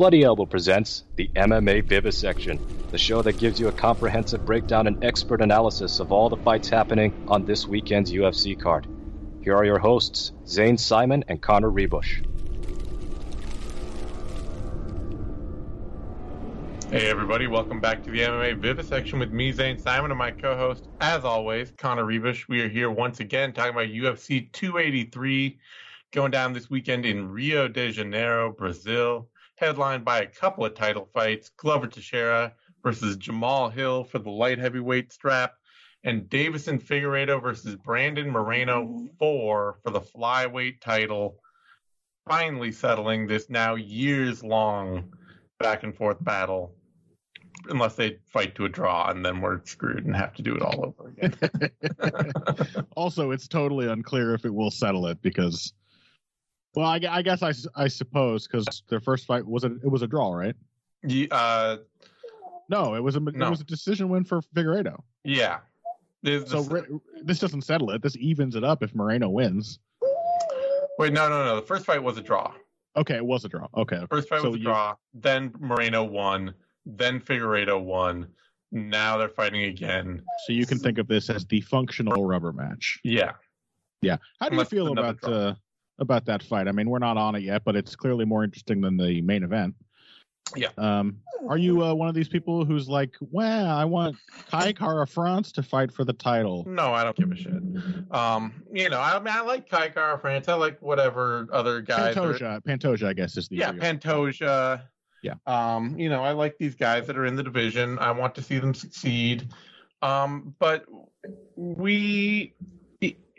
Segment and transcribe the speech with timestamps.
[0.00, 2.58] Bloody Elbow presents the MMA Vivisection,
[2.90, 6.70] the show that gives you a comprehensive breakdown and expert analysis of all the fights
[6.70, 8.86] happening on this weekend's UFC card.
[9.42, 12.24] Here are your hosts, Zane Simon and Connor Ruebusch.
[16.90, 20.88] Hey everybody, welcome back to the MMA Vivisection with me, Zane Simon, and my co-host,
[21.02, 22.48] as always, Connor Ruebusch.
[22.48, 25.58] We are here once again talking about UFC 283
[26.10, 29.28] going down this weekend in Rio de Janeiro, Brazil
[29.60, 34.58] headlined by a couple of title fights Glover Teixeira versus Jamal Hill for the light
[34.58, 35.52] heavyweight strap,
[36.02, 41.38] and Deiveson Figueiredo versus Brandon Moreno 4 for the flyweight title,
[42.26, 45.12] finally settling this now years long
[45.58, 46.74] back and forth battle.
[47.68, 50.62] Unless they fight to a draw, and then we're screwed and have to do it
[50.62, 51.36] all over again.
[52.96, 55.74] also, it's totally unclear if it will settle it because
[56.74, 60.02] well, I, I guess I, I suppose because their first fight was a it was
[60.02, 60.54] a draw, right?
[61.02, 61.76] Yeah, uh,
[62.68, 63.46] no, it was a no.
[63.46, 65.00] it was a decision win for Figueiredo.
[65.24, 65.58] Yeah.
[66.22, 66.84] This, so this,
[67.22, 68.02] this doesn't settle it.
[68.02, 69.78] This evens it up if Moreno wins.
[70.98, 71.56] Wait, no, no, no.
[71.56, 72.52] The first fight was a draw.
[72.96, 73.66] Okay, it was a draw.
[73.76, 73.96] Okay.
[73.96, 74.06] okay.
[74.10, 74.64] First fight so was a you...
[74.66, 74.96] draw.
[75.14, 76.54] Then Moreno won.
[76.84, 78.26] Then Figueiredo won.
[78.70, 80.22] Now they're fighting again.
[80.46, 83.00] So you can think of this as the functional rubber match.
[83.02, 83.32] Yeah.
[84.02, 84.18] Yeah.
[84.40, 85.54] How do Unless you feel about uh,
[86.00, 86.66] about that fight.
[86.66, 89.42] I mean, we're not on it yet, but it's clearly more interesting than the main
[89.42, 89.74] event.
[90.56, 90.68] Yeah.
[90.78, 94.16] Um, are you uh, one of these people who's like, well, I want
[94.50, 96.64] Kai Kara France to fight for the title?
[96.66, 97.52] No, I don't give a shit.
[98.10, 100.48] Um, you know, I, mean, I like Kai Kara France.
[100.48, 102.16] I like whatever other guys.
[102.16, 102.60] Pantoja, are...
[102.60, 104.82] Pantoja, I guess is the yeah, Pantoja.
[105.22, 105.34] Yeah.
[105.46, 107.98] Um, you know, I like these guys that are in the division.
[107.98, 109.48] I want to see them succeed.
[110.02, 110.84] Um, but
[111.56, 112.54] we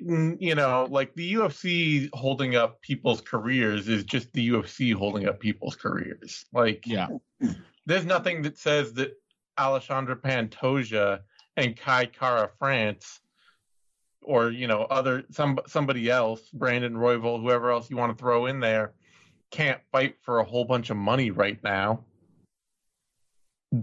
[0.04, 5.40] you know, like the UFC holding up people's careers is just the UFC holding up
[5.40, 6.46] people's careers.
[6.54, 7.08] Like, yeah,
[7.86, 9.12] there's nothing that says that
[9.58, 11.20] Alexandre Pantoja
[11.56, 13.20] and Kai Kara France
[14.24, 18.48] or you know other some somebody else, Brandon Royval, whoever else you want to throw
[18.48, 18.94] in there,
[19.52, 22.06] can't fight for a whole bunch of money right now.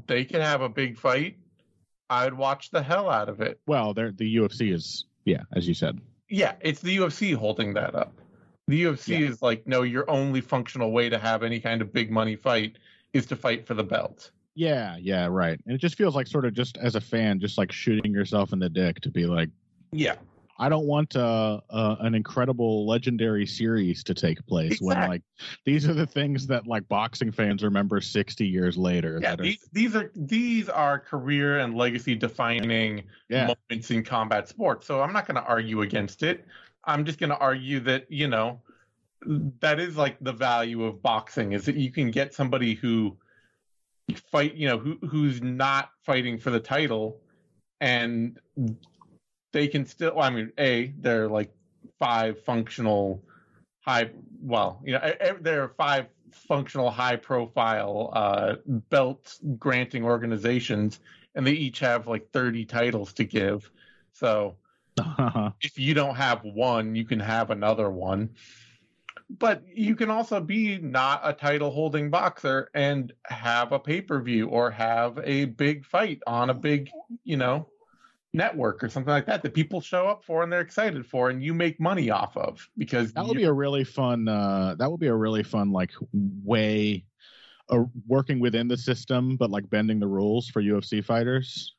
[0.06, 1.36] They can have a big fight.
[2.10, 3.60] I'd watch the hell out of it.
[3.66, 6.00] Well, the UFC is yeah, as you said.
[6.28, 8.12] Yeah, it's the UFC holding that up.
[8.66, 9.28] The UFC yeah.
[9.28, 12.76] is like, no, your only functional way to have any kind of big money fight
[13.14, 14.30] is to fight for the belt.
[14.54, 15.58] Yeah, yeah, right.
[15.64, 18.52] And it just feels like sort of just as a fan, just like shooting yourself
[18.52, 19.48] in the dick to be like,
[19.92, 20.16] yeah,
[20.60, 24.86] I don't want uh, uh, an incredible legendary series to take place exactly.
[24.88, 25.22] when like
[25.64, 29.20] these are the things that like boxing fans remember 60 years later.
[29.22, 29.68] Yeah, these, are...
[29.72, 33.54] these are these are career and legacy defining yeah.
[33.70, 34.86] moments in combat sports.
[34.86, 36.44] So I'm not going to argue against it.
[36.84, 38.60] I'm just going to argue that you know
[39.60, 43.16] that is like the value of boxing is that you can get somebody who
[44.30, 47.20] fight you know who who's not fighting for the title
[47.80, 48.40] and
[49.52, 50.14] they can still.
[50.14, 51.50] Well, I mean, a they're like
[51.98, 53.22] five functional
[53.80, 54.10] high.
[54.40, 61.00] Well, you know, there are five functional high profile uh, belt granting organizations,
[61.34, 63.70] and they each have like thirty titles to give.
[64.12, 64.56] So
[65.62, 68.30] if you don't have one, you can have another one.
[69.30, 74.22] But you can also be not a title holding boxer and have a pay per
[74.22, 76.88] view or have a big fight on a big,
[77.24, 77.68] you know,
[78.34, 81.42] network or something like that that people show up for and they're excited for and
[81.42, 85.00] you make money off of because that would be a really fun uh that would
[85.00, 87.04] be a really fun like way
[87.70, 91.74] of working within the system but like bending the rules for UFC fighters.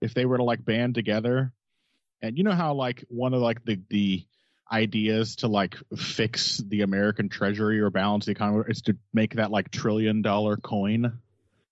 [0.00, 1.52] If they were to like band together
[2.20, 4.26] and you know how like one of like the the
[4.72, 9.50] ideas to like fix the American treasury or balance the economy is to make that
[9.50, 11.18] like trillion dollar coin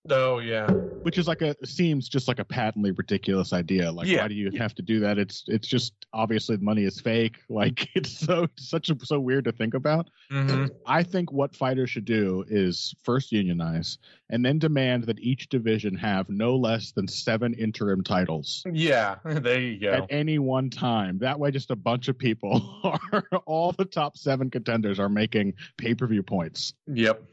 [0.09, 0.69] Oh yeah.
[0.69, 3.89] Which is like a seems just like a patently ridiculous idea.
[3.91, 4.21] Like yeah.
[4.21, 4.61] why do you yeah.
[4.61, 5.17] have to do that?
[5.17, 7.37] It's it's just obviously the money is fake.
[7.53, 10.09] Like it's so such a, so weird to think about.
[10.31, 10.65] Mm-hmm.
[10.87, 15.95] I think what fighters should do is first unionize and then demand that each division
[15.95, 18.63] have no less than seven interim titles.
[18.71, 19.91] Yeah, there you go.
[19.91, 21.19] At any one time.
[21.19, 25.53] That way just a bunch of people are all the top 7 contenders are making
[25.77, 26.73] pay-per-view points.
[26.87, 27.23] Yep.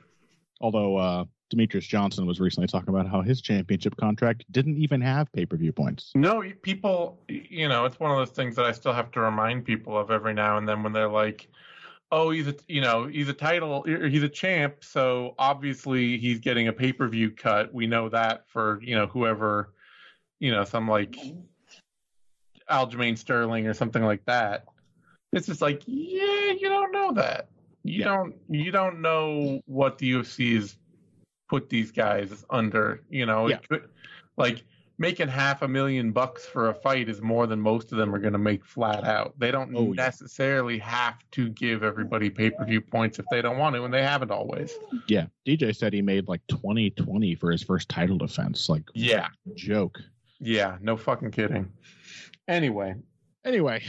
[0.60, 5.30] Although uh Demetrious Johnson was recently talking about how his championship contract didn't even have
[5.32, 6.12] pay per view points.
[6.14, 9.64] No, people, you know, it's one of those things that I still have to remind
[9.64, 11.48] people of every now and then when they're like,
[12.12, 16.68] "Oh, he's a, you know, he's a title, he's a champ, so obviously he's getting
[16.68, 17.74] a pay per view cut.
[17.74, 19.72] We know that for you know whoever,
[20.38, 21.16] you know, some like
[22.70, 24.64] Aljamain Sterling or something like that."
[25.32, 27.48] It's just like, yeah, you don't know that.
[27.84, 28.04] You yeah.
[28.04, 30.76] don't you don't know what the UFC is
[31.50, 33.02] put these guys under.
[33.10, 33.56] You know, Yeah.
[33.56, 33.88] it could,
[34.36, 34.62] like
[34.98, 38.18] making half a million bucks for a fight is more than most of them are
[38.18, 39.34] going to make flat out.
[39.38, 40.04] They don't Oh, yeah.
[40.04, 43.92] necessarily have to give everybody pay per view points if they don't want to, and
[43.92, 44.72] they haven't always.
[45.08, 48.68] Yeah, DJ said he made like twenty twenty for his first title defense.
[48.68, 49.98] Like Yeah, joke.
[50.38, 51.70] yeah, no fucking kidding.
[52.48, 52.94] Anyway,
[53.42, 53.82] Anyway,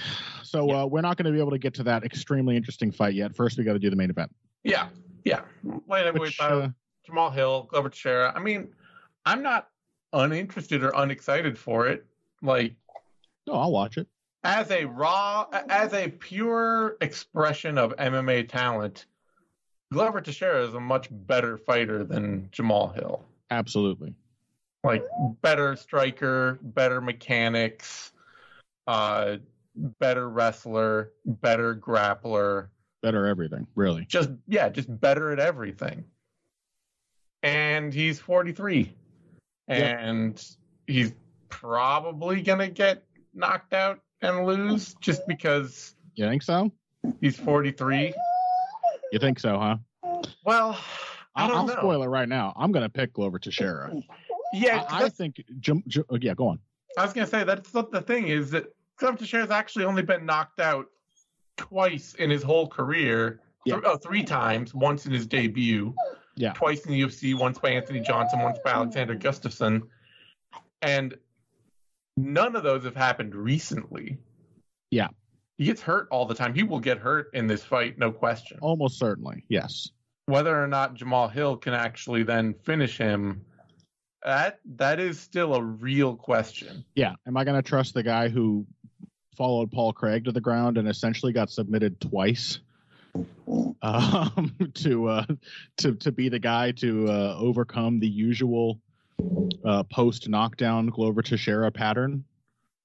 [0.43, 0.83] so Yeah.
[0.83, 3.35] uh, we're not going to be able to get to that extremely interesting fight yet.
[3.35, 4.31] First, we got to do the main event.
[4.63, 4.87] yeah,
[5.25, 5.41] yeah,
[5.87, 6.69] light heavyweight Which, uh,
[7.11, 8.31] Jamal Hill, Glover Teixeira.
[8.33, 8.69] I mean,
[9.25, 9.67] I'm not
[10.13, 12.05] uninterested or unexcited for it.
[12.41, 12.73] Like
[13.45, 14.07] no, I'll watch it.
[14.45, 19.07] as a raw, as a pure expression of MMA talent,
[19.91, 23.25] Glover Teixeira is a much better fighter than Jamal Hill.
[23.49, 24.15] Absolutely.
[24.85, 25.03] Like
[25.41, 28.13] better striker, better mechanics,
[28.87, 29.35] uh,
[29.75, 32.69] better wrestler, better grappler.
[33.03, 34.05] Better everything, really.
[34.05, 36.05] Just yeah, just better at everything.
[37.43, 38.93] And he's 43.
[39.67, 39.99] Yep.
[39.99, 40.45] And
[40.87, 41.13] he's
[41.49, 43.03] probably gonna get
[43.33, 46.71] knocked out and lose just because You think so?
[47.19, 48.13] he's 43.
[49.11, 49.77] You think so, huh?
[50.45, 50.77] Well,
[51.35, 51.73] I don't I'll know.
[51.75, 52.53] spoil it right now.
[52.55, 53.91] I'm going to pick Glover Teixeira.
[54.53, 55.41] Yeah, I, I think.
[55.59, 56.59] Jim, Jim, oh, yeah, go on.
[56.97, 58.65] I was gonna say that's what the thing is that
[58.97, 60.87] Glover Teixeira's actually only been knocked out
[61.57, 63.39] twice in his whole career.
[63.65, 63.75] Yeah.
[63.75, 64.73] Th- oh, three times.
[64.73, 65.93] Once in his debut.
[66.41, 66.53] Yeah.
[66.53, 67.37] Twice in the UFC.
[67.37, 68.39] Once by Anthony Johnson.
[68.39, 69.83] Once by Alexander Gustafsson.
[70.81, 71.15] And
[72.17, 74.17] none of those have happened recently.
[74.89, 75.09] Yeah.
[75.57, 76.55] He gets hurt all the time.
[76.55, 78.57] He will get hurt in this fight, no question.
[78.61, 79.89] Almost certainly, yes.
[80.25, 83.45] Whether or not Jamal Hill can actually then finish him,
[84.23, 86.83] that that is still a real question.
[86.95, 87.13] Yeah.
[87.27, 88.65] Am I going to trust the guy who
[89.37, 92.59] followed Paul Craig to the ground and essentially got submitted twice
[93.81, 95.25] um, to uh,
[95.77, 98.79] to to be the guy to uh, overcome the usual
[99.65, 102.23] uh, post knockdown Glover Teixeira pattern?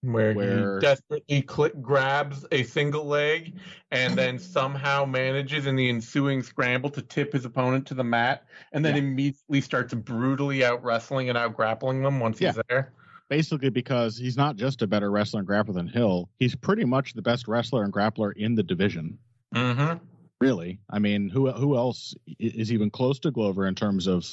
[0.03, 3.55] where, Where- he desperately click grabs a single leg
[3.91, 8.45] and then somehow manages in the ensuing scramble to tip his opponent to the mat
[8.73, 9.01] and then Yeah.
[9.03, 12.93] immediately starts brutally out wrestling and out grappling them once he's there.
[13.29, 17.15] Basically, because he's not just a better wrestler and grappler than Hill, he's pretty much
[17.15, 19.19] the best wrestler and grappler in the division.
[19.57, 19.97] Mm-hmm.
[20.41, 24.27] Really, I mean, who who else is even close to Glover in terms of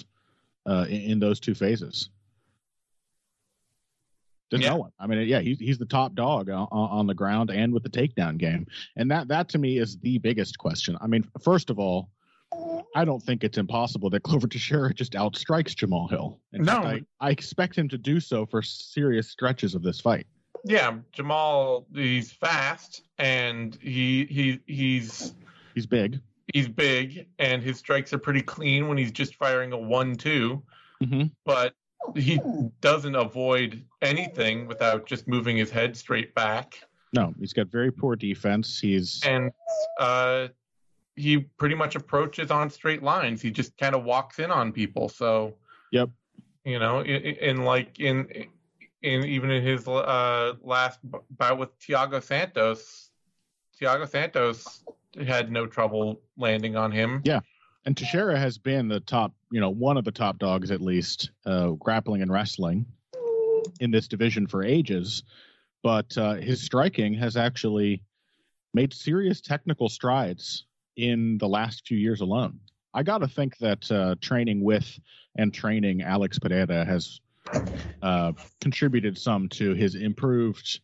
[0.65, 2.09] uh, in, in those two phases?
[4.51, 4.71] There's Yeah.
[4.71, 4.91] no one.
[4.99, 7.89] I mean, yeah, he's he's the top dog on, on the ground and with the
[7.89, 8.67] takedown game,
[8.97, 10.97] and that that to me is the biggest question.
[10.99, 12.09] I mean, first of all,
[12.95, 16.37] I don't think it's impossible that Glover Teixeira just outstrikes Jamal Hill.
[16.51, 16.81] In No.
[16.81, 16.85] fact,
[17.21, 20.27] I, I expect him to do so for serious stretches of this fight.
[20.65, 25.33] Yeah, Jamal, he's fast and he he he's
[25.73, 26.19] He's big.
[26.53, 30.61] he's big and his strikes are pretty clean when he's just firing a one-two.
[31.01, 31.31] Mhm.
[31.45, 31.73] but
[32.15, 32.39] he
[32.81, 36.81] doesn't avoid anything without just moving his head straight back.
[37.13, 38.79] No, he's got very poor defense.
[38.79, 39.51] He's And
[39.99, 40.49] uh,
[41.15, 43.41] he pretty much approaches on straight lines.
[43.41, 45.07] He just kind of walks in on people.
[45.09, 45.55] So,
[45.91, 46.09] Yep.
[46.65, 48.47] you know, in, in like in
[49.01, 50.99] in even in his uh, last
[51.31, 53.11] bout with Thiago Santos,
[53.79, 54.83] Thiago Santos
[55.25, 57.21] had no trouble landing on him.
[57.23, 57.39] Yeah.
[57.85, 61.31] And Teixeira has been the top, you know, one of the top dogs at least,
[61.45, 62.85] uh, grappling and wrestling
[63.79, 65.23] in this division for ages.
[65.83, 68.01] But uh, his striking has actually
[68.73, 70.65] made serious technical strides
[70.95, 72.59] in the last few years alone.
[72.93, 74.99] I got to think that uh, training with
[75.35, 77.19] and training Alex Pereira has
[78.01, 80.79] uh, contributed some to his improved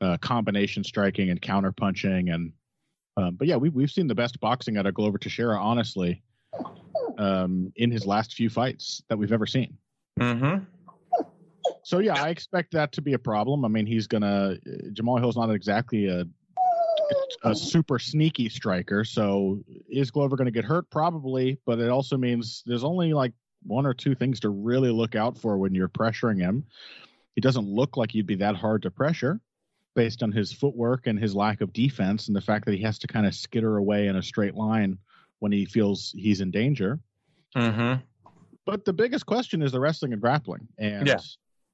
[0.00, 2.52] uh, combination striking and counter punching and
[3.18, 6.22] um, but yeah, we, we've seen the best boxing out of Glover Teixeira, honestly,
[7.18, 9.76] um, in his last few fights that we've ever seen.
[10.20, 10.64] Mm-hmm.
[11.82, 13.64] So yeah, I expect that to be a problem.
[13.64, 14.56] I mean, he's gonna
[14.92, 16.24] Jamal Hill's not exactly a
[17.42, 19.04] a super sneaky striker.
[19.04, 20.88] So is Glover going to get hurt?
[20.90, 23.32] Probably, but it also means there's only like
[23.62, 26.64] one or two things to really look out for when you're pressuring him.
[27.34, 29.40] He doesn't look like he'd be that hard to pressure
[29.98, 33.00] based on his footwork and his lack of defense and the fact that he has
[33.00, 34.96] to kind of skitter away in a straight line
[35.40, 37.00] when he feels he's in danger.
[37.56, 38.00] Mm-hmm.
[38.64, 40.68] But the biggest question is the wrestling and grappling.
[40.78, 41.18] And Yeah.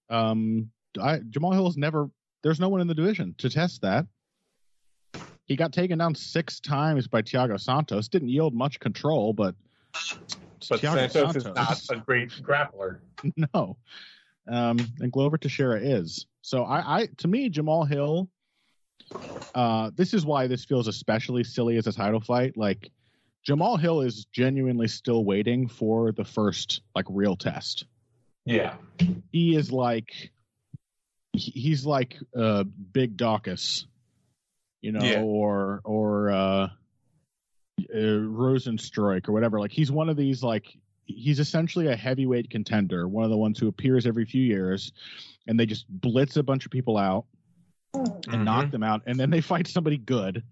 [0.09, 2.09] um, I, Jamal Hill's never.
[2.43, 4.07] There's no one in the division to test that.
[5.45, 8.09] He got taken down six times by Thiago Santos.
[8.09, 9.55] Didn't yield much control, but
[10.71, 13.01] But Thiago Santos is not a great grappler.
[13.55, 13.77] no.
[14.49, 16.25] Um, and Glover Teixeira is.
[16.45, 18.29] So I, I to me, Jamal Hill.
[19.55, 22.55] Uh, this is why this feels especially silly as a title fight.
[22.55, 22.91] Like
[23.47, 27.87] Jamal Hill is genuinely still waiting for the first like real test.
[28.45, 28.75] Yeah.
[29.33, 30.33] He is like
[31.33, 33.87] he's like uh Big Dawkins,
[34.83, 35.23] you know, Yeah.
[35.23, 36.69] or or uh,
[37.95, 39.61] uh or whatever.
[39.61, 43.59] Like he's one of these like he's essentially a heavyweight contender, one of the ones
[43.59, 44.93] who appears every few years
[45.47, 47.27] and they just blitz a bunch of people out
[48.29, 50.43] and knock them out and then they fight somebody good.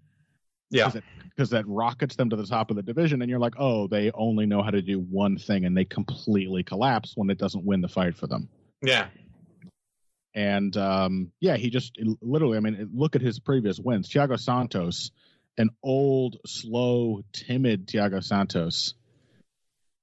[0.69, 0.91] Yeah.
[1.29, 4.09] because that rockets them to the top of the division and you're like oh they
[4.11, 7.81] only know how to do one thing and they completely collapse when it doesn't win
[7.81, 8.49] the fight for them.
[8.81, 9.09] Yeah.
[10.33, 14.09] and um, yeah he just literally i mean look at his previous wins.
[14.09, 15.11] Thiago santos
[15.59, 18.95] an old slow timid thiago santos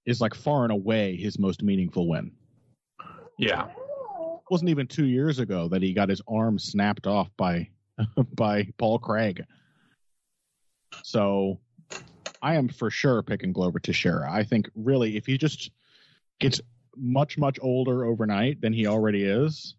[0.07, 2.33] is like far and away his most meaningful win.
[3.39, 3.67] Yeah.
[3.69, 7.69] it wasn't even two years ago that he got his arm snapped off by
[8.35, 9.45] by paul craig.
[11.03, 11.59] So
[12.43, 14.31] i am for sure picking glover teixeira.
[14.31, 15.71] I think really if he just
[16.39, 16.61] gets
[16.97, 19.75] much much older overnight than he already is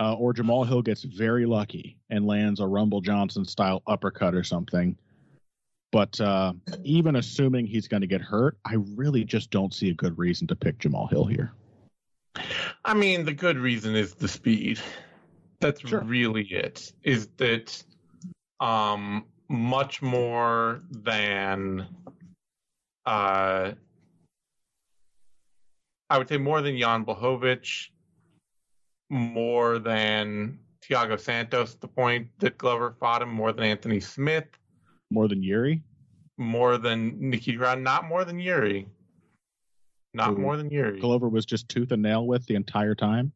[0.00, 4.44] uh, or jamal hill gets very lucky and lands a rumble johnson style uppercut or
[4.44, 4.96] something
[5.94, 9.94] but uh, even assuming he's going to get hurt i really just don't see a
[9.94, 11.52] good reason to pick jamal hill here
[12.84, 14.80] I mean, the good reason is the speed.
[15.60, 16.00] That's Sure.
[16.00, 16.92] really it.
[17.02, 17.82] Is that
[18.60, 21.86] um much more than
[23.06, 23.72] uh
[26.10, 27.88] I would say more than Jan Blachowicz,
[29.10, 34.48] more than Thiago Santos the point that Glover fought him, more than Anthony Smith,
[35.14, 35.82] more than yuri
[36.36, 38.88] more than Nikki not more than Yuri.
[40.12, 41.00] Not Who more than Yuri.
[41.00, 43.32] Glover was just tooth and nail with the entire time.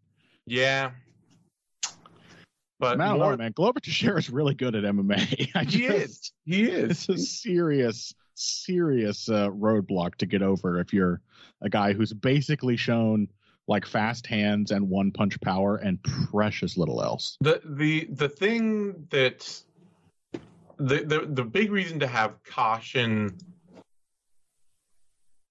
[0.47, 0.93] Yeah.
[2.81, 3.53] But I don't more, know, man.
[3.53, 5.51] Glover Teixeira is really good at MMA.
[5.55, 6.33] I he just- is.
[6.45, 6.91] He is.
[6.91, 11.21] It's a serious, serious uh, roadblock to get over if you're
[11.61, 13.27] a guy who's basically shown
[13.67, 17.37] like fast hands and one punch power and precious little else.
[17.41, 19.61] The the the thing that
[20.79, 23.37] the the the big reason to have caution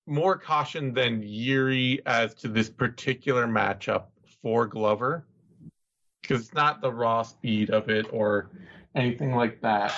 [0.07, 4.05] more caution than Yuri as to this particular matchup
[4.41, 5.25] for Glover
[6.21, 8.49] because it's not the raw speed of it or
[8.95, 9.93] anything like that.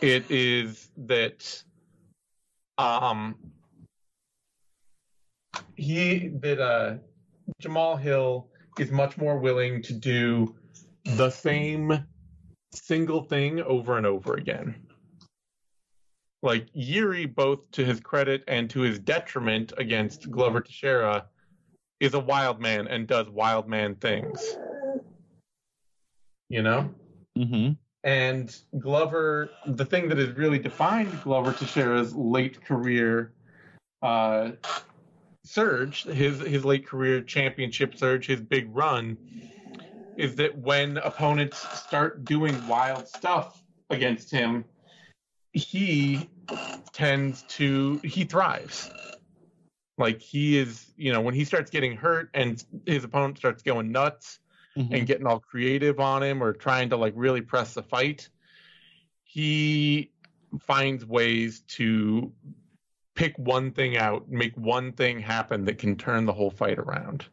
[0.00, 1.62] It is that
[2.78, 3.34] um
[5.76, 6.94] he that uh
[7.60, 10.54] Jamal Hill is much more willing to do
[11.04, 12.06] the same
[12.76, 14.74] single thing over and over again.
[16.42, 21.26] Like Yuri, both to his credit and to his detriment against Glover Teixeira,
[21.98, 24.56] is a wild man and does wild man things.
[26.48, 26.94] You know?
[27.36, 27.72] Mm-hmm.
[28.04, 33.32] And Glover, the thing that has really defined Glover Teixeira's late career
[34.02, 34.52] uh,
[35.44, 39.16] surge, his his late career championship surge, his big run,
[40.16, 44.64] is that when opponents start doing wild stuff against him,
[45.52, 46.28] he
[46.92, 48.90] tends to he thrives.
[49.98, 53.92] Like he is, you know, when he starts getting hurt and his opponent starts going
[53.92, 54.40] nuts,
[54.76, 54.94] Mm-hmm.
[54.94, 58.28] and getting all creative on him or trying to like really press the fight,
[59.22, 60.10] he
[60.60, 62.30] finds ways to
[63.14, 67.24] pick one thing out, make one thing happen that can turn the whole fight around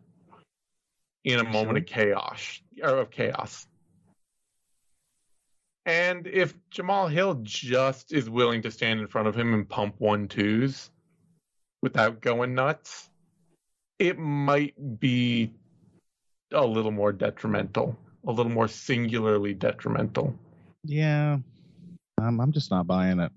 [1.24, 3.68] in a moment of chaos or of chaos.
[5.86, 9.96] And if Jamal Hill just is willing to stand in front of him and pump
[10.00, 10.90] one twos
[11.82, 13.10] without going nuts,
[14.00, 15.52] it might be
[16.54, 20.34] a little more detrimental, a little more singularly detrimental.
[20.86, 21.38] Yeah,
[22.20, 23.32] I'm, I'm just not buying it.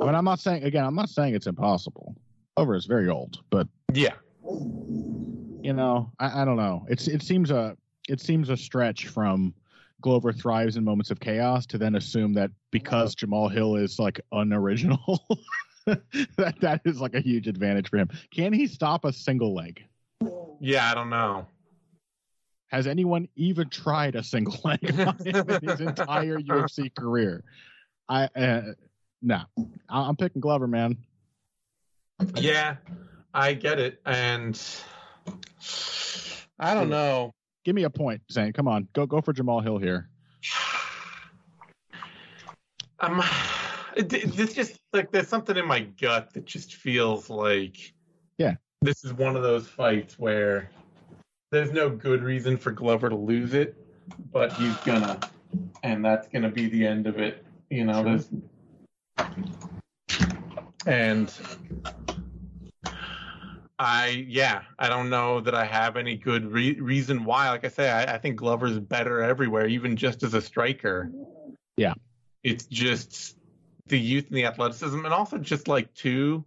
[0.00, 0.84] I mean, I'm not saying again.
[0.84, 2.14] I'm not saying it's impossible.
[2.56, 4.14] Over is very old, but Yeah.
[5.62, 6.86] You know, I, I don't know.
[6.88, 7.76] It's it seems a
[8.08, 9.54] it seems a stretch from
[10.00, 14.20] Glover thrives in moments of chaos to then assume that because Jamal Hill is like
[14.32, 15.22] unoriginal,
[15.86, 18.08] that that is like a huge advantage for him.
[18.30, 19.84] Can he stop a single leg?
[20.60, 21.46] Yeah, I don't know.
[22.68, 24.78] Has anyone even tried a single leg
[25.24, 27.42] in his entire UFC career?
[28.08, 28.62] I uh,
[29.22, 29.42] no,
[29.88, 30.96] I- I'm picking Glover, man.
[32.36, 32.76] Yeah,
[33.34, 34.00] I get it.
[34.06, 34.60] And
[36.58, 37.32] I don't know.
[37.64, 38.52] Give me a point, Zane.
[38.52, 40.08] Come on, go go for Jamal Hill here.
[43.00, 43.20] I'm
[43.96, 47.92] it, it- this just like there's something in my gut that just feels like
[48.38, 48.54] Yeah.
[48.82, 50.70] This is one of those fights where
[51.50, 53.76] there's no good reason for Glover to lose it,
[54.32, 55.18] but he's gonna
[55.82, 57.44] and that's gonna be the end of it.
[57.70, 58.04] You know, Sure.
[58.04, 58.28] there's
[60.86, 61.32] And
[63.82, 67.48] I, yeah, I don't know that I have any good re- reason why.
[67.48, 71.10] Like I say, I, I think Glover's better everywhere, even just as a striker.
[71.78, 71.94] Yeah.
[72.44, 73.38] It's just
[73.86, 76.44] the youth and the athleticism, and also just like two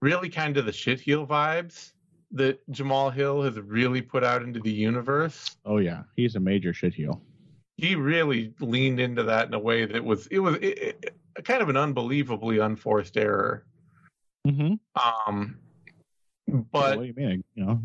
[0.00, 1.92] really kind of the shit heel vibes
[2.32, 5.54] that Jamal Hill has really put out into the universe.
[5.66, 7.20] Oh yeah, he's a major shit heel.
[7.76, 10.64] He really leaned into that in a way that was it was it,
[11.36, 13.66] it, kind of an unbelievably unforced error.
[14.46, 14.74] Mm-hmm.
[15.28, 15.58] Um,
[16.48, 17.44] but what do you mean?
[17.54, 17.80] You know,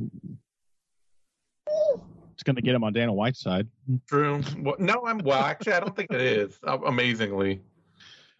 [2.34, 3.68] it's going to get him on Dana White's side.
[4.08, 4.42] True.
[4.60, 5.44] Well, no, I'm well.
[5.44, 6.60] Actually, I don't think it is.
[6.64, 7.62] Amazingly,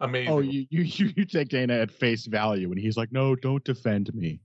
[0.00, 0.32] amazing.
[0.32, 0.82] Oh, you you
[1.16, 4.40] you take Dana at face value, and he's like, "No, don't defend me.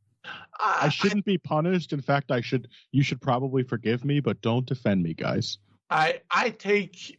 [0.59, 1.93] Ah, I, I shouldn't I, be punished.
[1.93, 2.67] In fact, I should.
[2.91, 5.57] You should probably forgive me, but don't defend me, guys."
[5.89, 7.17] I I take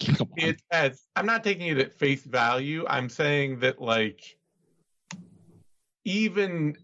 [0.00, 2.84] it as I'm not taking it at face value.
[2.88, 4.36] I'm saying that like
[6.04, 6.76] even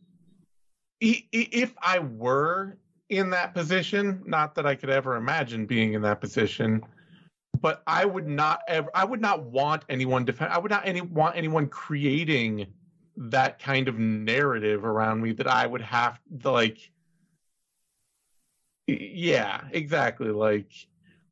[1.01, 6.21] if I were in that position, not that I could ever imagine being in that
[6.21, 6.83] position,
[7.61, 11.01] but I would not ever I would not want anyone defend I would not any
[11.01, 12.67] want anyone creating
[13.17, 16.79] that kind of narrative around me that I would have to like
[18.87, 20.29] yeah, exactly.
[20.29, 20.71] Like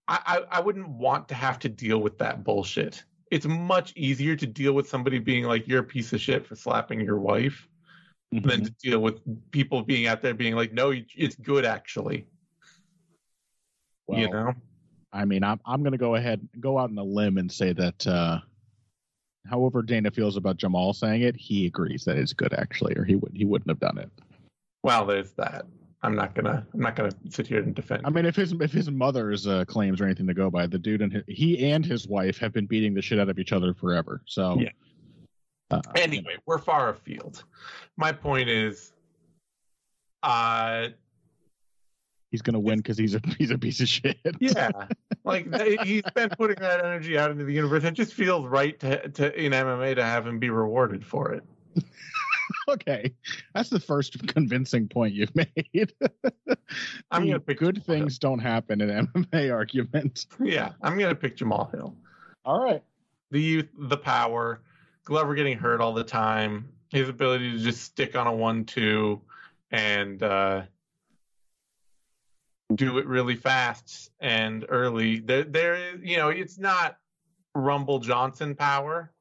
[0.08, 3.04] I, I, I wouldn't want to have to deal with that bullshit.
[3.30, 6.56] It's much easier to deal with somebody being like, you're a piece of shit for
[6.56, 7.68] slapping your wife
[8.34, 8.48] mm-hmm.
[8.48, 12.26] than to deal with people being out there being like, no, it's good actually.
[14.06, 14.52] Well, you know?
[15.12, 17.72] I mean, I'm, I'm going to go ahead go out on a limb and say
[17.72, 18.40] that, uh,
[19.48, 23.14] however Dana feels about Jamal saying it, he agrees that it's good actually, or he
[23.16, 24.10] would he wouldn't have done it.
[24.82, 25.66] Well, there's that.
[26.02, 28.02] I'm not gonna I'm not gonna sit here and defend.
[28.04, 30.78] I mean, if his if his mother's uh, claims are anything to go by, the
[30.78, 33.52] dude and his, he and his wife have been beating the shit out of each
[33.52, 34.20] other forever.
[34.26, 34.70] So yeah.
[35.74, 37.44] Uh, anyway, we're far afield.
[37.96, 38.92] My point is,
[40.22, 40.88] uh,
[42.30, 44.18] he's gonna win because he's a he's a piece of shit.
[44.40, 44.70] yeah,
[45.24, 45.46] like
[45.82, 47.84] he's been putting that energy out into the universe.
[47.84, 51.44] It just feels right to, to in MMA to have him be rewarded for it.
[52.68, 53.12] okay,
[53.54, 55.92] that's the first convincing point you've made.
[57.10, 58.30] I'm gonna pick good Jamal things Hill.
[58.30, 60.26] don't happen in MMA argument.
[60.42, 61.96] Yeah, I'm gonna pick Jamal Hill.
[62.44, 62.82] All right.
[63.30, 64.60] The youth, the power,
[65.04, 69.20] Glover getting hurt all the time, his ability to just stick on a one-two
[69.70, 70.62] and uh,
[72.74, 75.20] do it really fast and early.
[75.20, 76.96] There, there is, you know, it's not
[77.54, 79.12] Rumble Johnson power,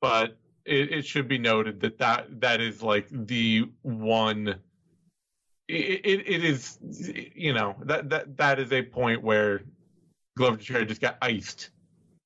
[0.00, 4.56] but it, it, should be noted that, that that is like the one
[5.68, 6.78] it, it, it is
[7.34, 9.62] you know that that that is a point where
[10.36, 11.70] Glover Teixeira just got iced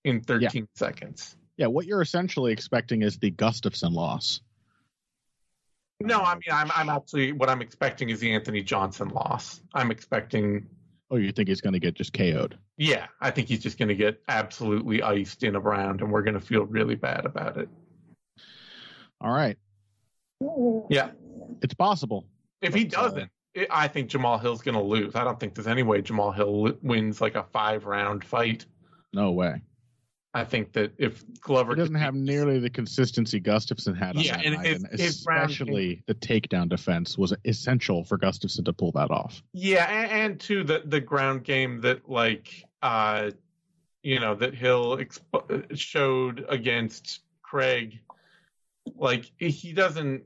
[0.04, 0.62] in 13 yeah.
[0.74, 1.36] seconds.
[1.56, 4.40] Yeah, what you're essentially expecting is the Gustafsson loss.
[6.00, 9.60] No, I mean I'm I'm actually what I'm expecting is the Anthony Johnson loss.
[9.74, 10.66] I'm expecting
[11.12, 12.56] Oh, you think he's going to get just KO'd?
[12.78, 16.22] Yeah, I think he's just going to get absolutely iced in a round, and we're
[16.22, 17.68] going to feel really bad about it.
[19.20, 19.58] All right.
[20.88, 21.10] Yeah.
[21.60, 22.24] It's possible.
[22.62, 25.14] If he uh, doesn't, it, I think Jamal Hill's going to lose.
[25.14, 28.64] I don't think there's any way Jamal Hill wins like a five round fight.
[29.12, 29.60] No way.
[30.34, 34.36] I think that if Glover he doesn't have nearly the consistency Gustafsson had on yeah,
[34.36, 38.92] that and night, his, and especially the takedown defense was essential for Gustafsson to pull
[38.92, 39.42] that off.
[39.52, 43.32] Yeah, and, and to the the ground game that like uh
[44.02, 48.00] you know that Hill expo- showed against Craig
[48.96, 50.24] like he doesn't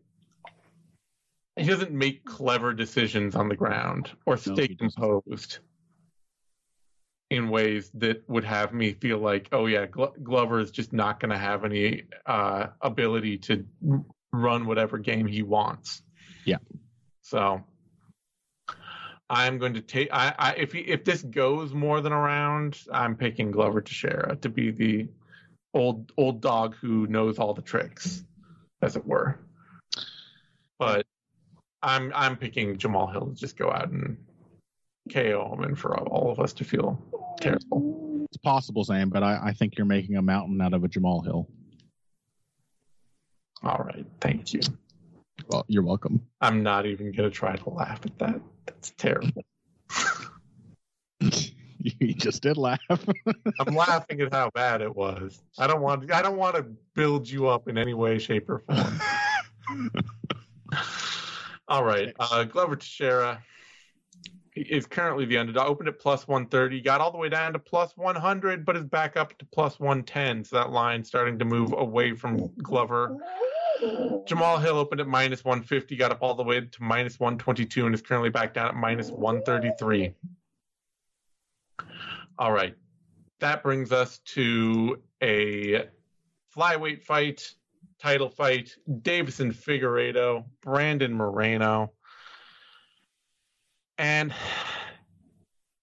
[1.57, 5.59] he doesn't make clever decisions on the ground or stay no, composed
[7.31, 11.19] in ways that would have me feel like, oh yeah, Glo- Glover is just not
[11.21, 13.67] going to have any uh, ability to
[14.33, 16.03] run whatever game he wants.
[16.45, 16.59] Yeah.
[17.23, 17.65] So
[19.29, 20.09] I'm going to take.
[20.13, 24.37] I, I if he, if this goes more than a round, I'm picking Glover Teixeira
[24.37, 25.09] to be the
[25.75, 28.25] old old dog who knows all the tricks
[28.83, 29.41] as it were.
[30.79, 31.07] But
[31.83, 34.17] I'm I'm picking Jamal Hill to just go out and
[35.13, 37.01] KO him and for all of us to feel
[37.41, 38.27] terrible.
[38.29, 41.21] It's possible, Sam, but I, I think you're making a mountain out of a Jamal
[41.23, 41.49] Hill.
[43.63, 44.61] All right, thank you.
[45.49, 46.27] Well, you're welcome.
[46.41, 48.41] I'm not even gonna try to laugh at that.
[48.67, 49.45] That's terrible.
[51.21, 52.81] you just did laugh.
[53.61, 55.43] I'm laughing at how bad it was.
[55.59, 56.13] I don't want.
[56.13, 56.63] I don't want to
[56.95, 59.91] build you up in any way, shape, or form.
[61.69, 63.43] All right, uh, Glover Teixeira
[64.57, 65.69] is currently the underdog.
[65.69, 69.17] Opened at plus 130, got all the way down to plus 100, but is back
[69.17, 70.45] up to plus 110.
[70.45, 73.17] So that line starting to move away from Glover.
[74.27, 77.95] Jamal Hill opened at minus 150, got up all the way to minus 122, and
[77.95, 80.15] is currently back down at minus 133.
[82.39, 82.75] All right.
[83.41, 85.85] That brings us to a
[86.57, 87.53] flyweight fight,
[88.01, 88.75] title fight.
[88.89, 91.93] Deiveson Figueiredo, Brandon Moreno.
[93.99, 94.33] And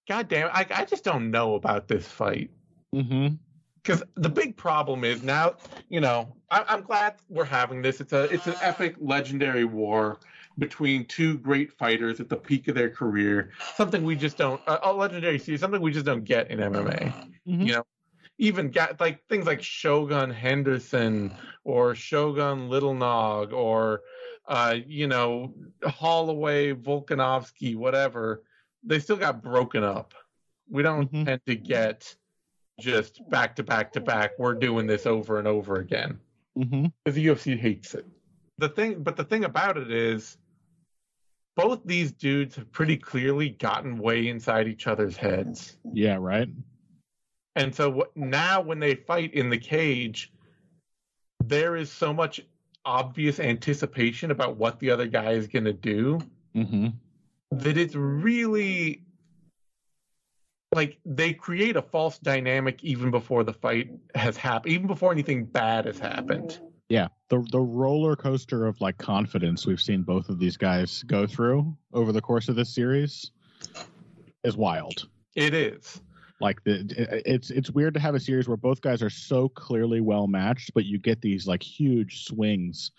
[0.08, 2.50] God damn, I, I just don't know about this fight.
[2.94, 3.34] Mm-hmm.
[3.82, 5.56] Because the big problem is now,
[5.90, 8.00] you know, I, I'm glad we're having this.
[8.00, 10.18] It's a it's an epic, legendary war
[10.58, 13.50] between two great fighters at the peak of their career.
[13.74, 15.60] Something we just don't uh, a legendary series.
[15.60, 17.12] Something we just don't get in MMA.
[17.46, 17.66] Mhm.
[17.66, 17.86] You know,
[18.38, 24.02] even got like things like Shogun Henderson or Shogun Little Nog or
[24.46, 25.54] uh, you know
[25.84, 28.42] Holloway Volkanovski, whatever.
[28.82, 30.14] They still got broken up.
[30.68, 31.24] We don't Mhm.
[31.24, 32.14] tend to get
[32.80, 34.38] just back to back to back.
[34.38, 36.18] We're doing this over and over again
[36.58, 36.86] Mm-hmm.
[37.04, 38.04] because the UFC hates it.
[38.58, 40.38] The thing, but the thing about it is,
[41.56, 45.76] both these dudes have pretty clearly gotten way inside each other's heads.
[45.92, 46.48] Yeah, right.
[47.56, 50.32] And so what, now when they fight in the cage,
[51.44, 52.40] there is so much
[52.84, 56.18] obvious anticipation about what the other guy is going to do
[56.54, 56.88] Mm-hmm.
[57.50, 59.02] that it's really
[60.72, 65.44] like they create a false dynamic even before the fight has happened, even before anything
[65.44, 66.60] bad has happened.
[66.88, 71.26] Yeah, the the roller coaster of like confidence we've seen both of these guys go
[71.26, 73.32] through over the course of this series
[74.44, 75.08] is wild.
[75.34, 76.00] It is.
[76.40, 76.84] Like the
[77.30, 80.72] it's it's weird to have a series where both guys are so clearly well matched,
[80.74, 82.90] but you get these like huge swings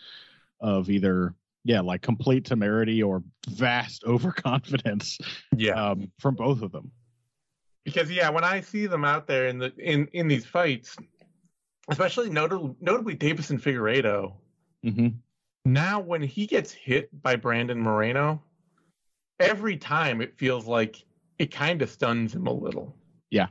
[0.62, 1.34] of either
[1.66, 5.18] yeah like complete temerity or vast overconfidence
[5.56, 5.74] Yeah.
[5.74, 6.92] um, from both of them.
[7.84, 10.96] because yeah, when I see them out there in the in in these fights,
[11.90, 14.34] especially notably notably Deiveson Figueiredo,
[14.86, 15.08] Mm-hmm.
[15.66, 18.42] now when he gets hit by Brandon Moreno,
[19.40, 21.04] every time it feels like
[21.38, 22.96] it kind of stuns him a little.
[23.36, 23.48] Yeah.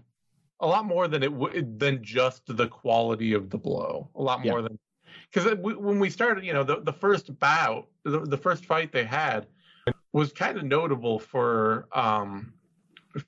[0.60, 4.08] A lot more than it would than just the quality of the blow.
[4.14, 4.52] A lot Yeah.
[4.52, 4.78] more than
[5.30, 9.04] because when we started, you know, the, the first bout, the, the first fight they
[9.04, 9.46] had
[10.12, 12.54] was kind of notable for um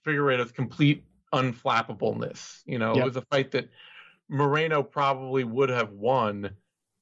[0.04, 2.62] Figueiredo's complete unflappableness.
[2.64, 3.02] You know, Yep.
[3.02, 3.68] it was a fight that
[4.28, 6.50] Moreno probably would have won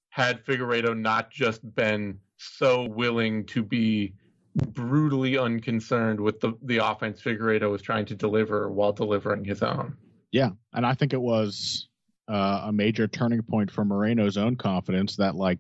[0.09, 4.15] had Figueiredo not just been so willing to be
[4.55, 9.97] brutally unconcerned with the, the offense Figueiredo was trying to deliver while delivering his own.
[10.31, 11.89] Yeah, and I think it was
[12.29, 15.59] uh, a major turning point for Moreno's own confidence that like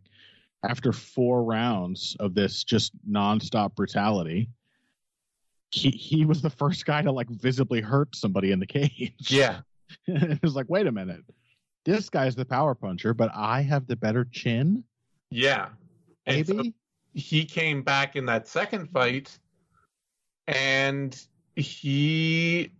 [0.65, 4.49] after four rounds of this just nonstop brutality,
[5.71, 9.15] he he was the first guy to like visibly hurt somebody in the cage.
[9.29, 9.61] Yeah.
[10.07, 11.23] it was like, wait a minute,
[11.85, 14.85] this guy's the power puncher, but I have the better chin.
[15.31, 15.69] Yeah.
[16.27, 16.69] And Maybe.
[16.69, 16.73] so
[17.15, 19.39] he came back in that second fight
[20.47, 22.73] and he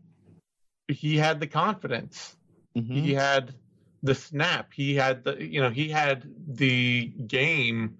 [0.89, 2.37] he had the confidence.
[2.77, 2.91] Mhm.
[2.91, 3.55] he had
[4.03, 7.97] the snap he had the you know he had the game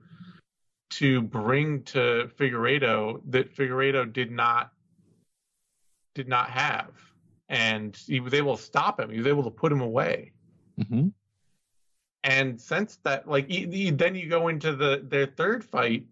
[0.91, 4.73] to bring to Figueiredo that Figueiredo did not
[6.15, 6.91] did not have
[7.49, 10.33] and he was able to stop him he was able to put him away
[10.79, 11.13] Mhm.
[12.25, 16.05] and since that like he, he- then you go into the their third fight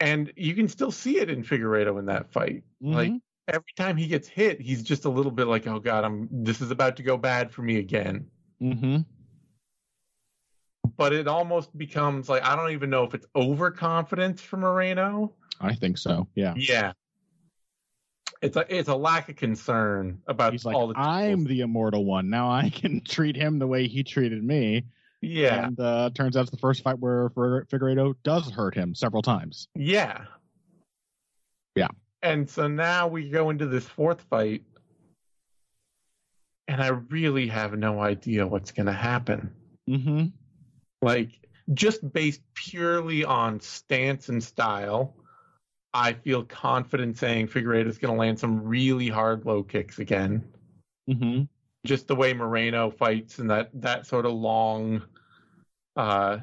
[0.00, 3.20] and you can still see it in Figueiredo in that fight like Mhm.
[3.48, 6.60] every time he gets hit he's just a little bit like oh god I'm this
[6.60, 8.26] is about to go bad for me again
[8.60, 9.04] Mhm.
[10.96, 15.32] but it almost becomes like I don't even know if it's overconfidence for Moreno.
[15.60, 16.28] I think so.
[16.34, 16.54] Yeah.
[16.56, 16.92] Yeah.
[18.42, 22.04] It's a it's a lack of concern about He's like, all the I'm the immortal
[22.04, 22.28] one.
[22.28, 24.84] Now I can treat him the way he treated me.
[25.26, 28.94] Yeah And uh, turns out it's the first fight where Fig- Figueiredo does hurt him
[28.94, 29.68] several times.
[29.74, 30.24] yeah
[31.74, 31.88] Yeah.
[32.22, 34.62] and so now we go into this fourth fight
[36.68, 39.50] and I really have no idea what's going to happen
[39.88, 40.26] Mm-hmm.
[41.02, 41.30] like
[41.74, 45.14] just based purely on stance and style
[45.94, 50.44] I feel confident saying Figueiredo is going to land some really hard low kicks again.
[51.08, 51.44] Mm-hmm.
[51.86, 55.02] just the way Moreno fights and that that sort of long
[55.96, 56.38] uh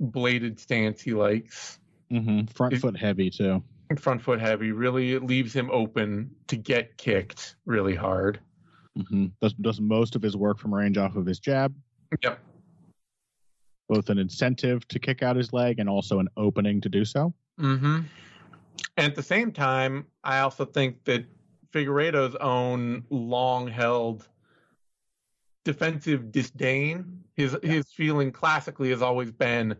[0.00, 1.78] bladed stance he likes.
[2.12, 2.46] Mm-hmm.
[2.46, 3.62] Front Is- foot heavy too.
[3.98, 8.40] Front foot heavy really leaves him open to get kicked really hard.
[8.98, 9.26] Mm-hmm.
[9.40, 11.74] Does does most of his work from range off of his jab.
[12.22, 12.40] Yep.
[13.88, 17.32] Both an incentive to kick out his leg and also an opening to do so.
[17.60, 18.00] Mm-hmm.
[18.96, 21.24] And at the same time, I also think that
[21.72, 24.26] Figueiredo's own long held
[25.66, 29.74] defensive disdain, his his feeling classically has always been,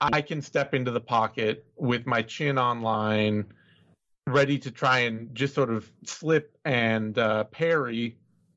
[0.00, 3.44] I can step into the pocket with my chin on line,
[4.28, 8.16] ready to try and just sort of slip and uh, parry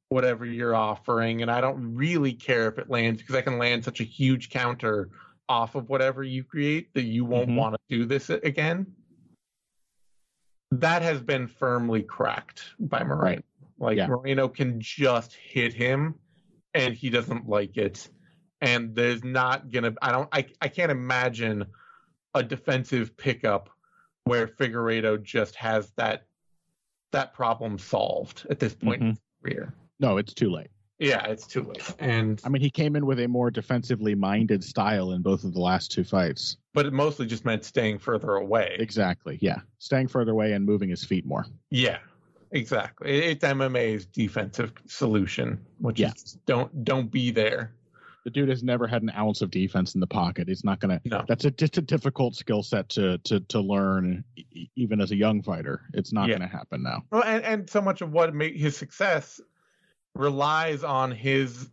[0.09, 3.83] whatever you're offering, and I don't really care if it lands because I can land
[3.83, 5.09] such a huge counter
[5.49, 7.55] off of whatever you create that you won't Mhm.
[7.55, 8.85] want to do this again.
[10.69, 13.23] That has been firmly cracked by Moreno.
[13.23, 13.45] Right.
[13.79, 14.07] Like Yeah.
[14.07, 16.13] Moreno can just hit him,
[16.73, 18.07] and he doesn't like it.
[18.61, 19.93] And there's not gonna.
[20.01, 20.29] I don't.
[20.31, 20.45] I.
[20.61, 21.65] I can't imagine
[22.33, 23.69] a defensive pickup
[24.23, 26.25] where Figueiredo just has that
[27.11, 29.09] that problem solved at this point mm-hmm.
[29.09, 29.73] in his career.
[29.99, 30.69] No, it's too late.
[30.99, 31.93] Yeah, it's too late.
[31.99, 35.53] And I mean, he came in with a more defensively minded style in both of
[35.53, 36.57] the last two fights.
[36.73, 38.77] but it mostly just meant staying further away.
[38.79, 39.37] Exactly.
[39.41, 39.57] Yeah.
[39.79, 41.45] Staying further away and moving his feet more.
[41.69, 41.99] Yeah,
[42.53, 43.09] exactly.
[43.11, 46.11] It's MMA's defensive solution, which Yeah.
[46.15, 47.73] is don't don't be there.
[48.23, 50.47] The dude has never had an ounce of defense in the pocket.
[50.47, 51.09] He's not going to.
[51.09, 51.25] No.
[51.27, 54.23] That's a, just a difficult skill set to to to learn,
[54.77, 55.81] even as a young fighter.
[55.93, 56.37] It's not Yeah.
[56.37, 57.03] going to happen now.
[57.11, 59.41] Well, and, and so much of what made his success
[60.15, 61.69] relies on his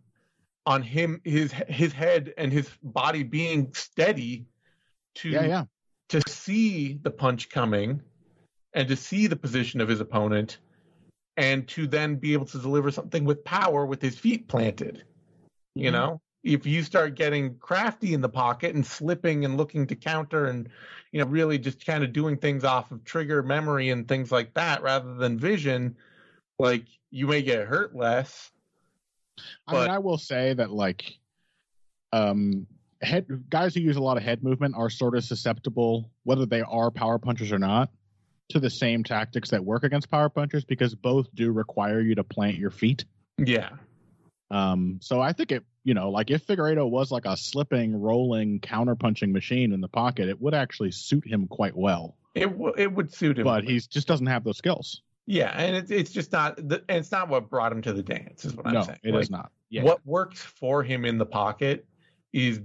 [0.66, 4.46] on him his his head and his body being steady
[5.16, 5.64] to Yeah, yeah.
[6.08, 8.00] to see the punch coming
[8.74, 10.58] and to see the position of his opponent
[11.40, 15.04] and to then be able to deliver something with power with his feet planted.
[15.74, 15.92] You Mhm.
[15.92, 20.48] know, if you start getting crafty in the pocket and slipping and looking to counter
[20.48, 20.68] and,
[21.12, 24.52] you know, really just kind of doing things off of trigger memory and things like
[24.52, 25.96] that rather than vision,
[26.58, 28.52] like you may get hurt less.
[29.66, 31.18] I mean, I will say that like,
[32.12, 32.66] um,
[33.00, 36.60] head guys who use a lot of head movement are sort of susceptible, whether they
[36.60, 37.88] are power punchers or not,
[38.50, 42.24] to the same tactics that work against power punchers because both do require you to
[42.24, 43.04] plant your feet.
[43.38, 43.70] Yeah.
[44.50, 48.60] Um, so I think it, you know, like if Figueiredo was like a slipping, rolling,
[48.60, 52.16] counter punching machine in the pocket, it would actually suit him quite well.
[52.34, 53.44] It w- it would suit him.
[53.44, 55.02] But he just doesn't have those skills.
[55.26, 58.02] yeah, and it's it's just not the, and it's not what brought him to the
[58.02, 58.98] dance is what I'm no, saying.
[59.02, 59.50] it Like, is not.
[59.68, 59.84] Yeah.
[59.84, 61.86] What works for him in the pocket
[62.32, 62.60] is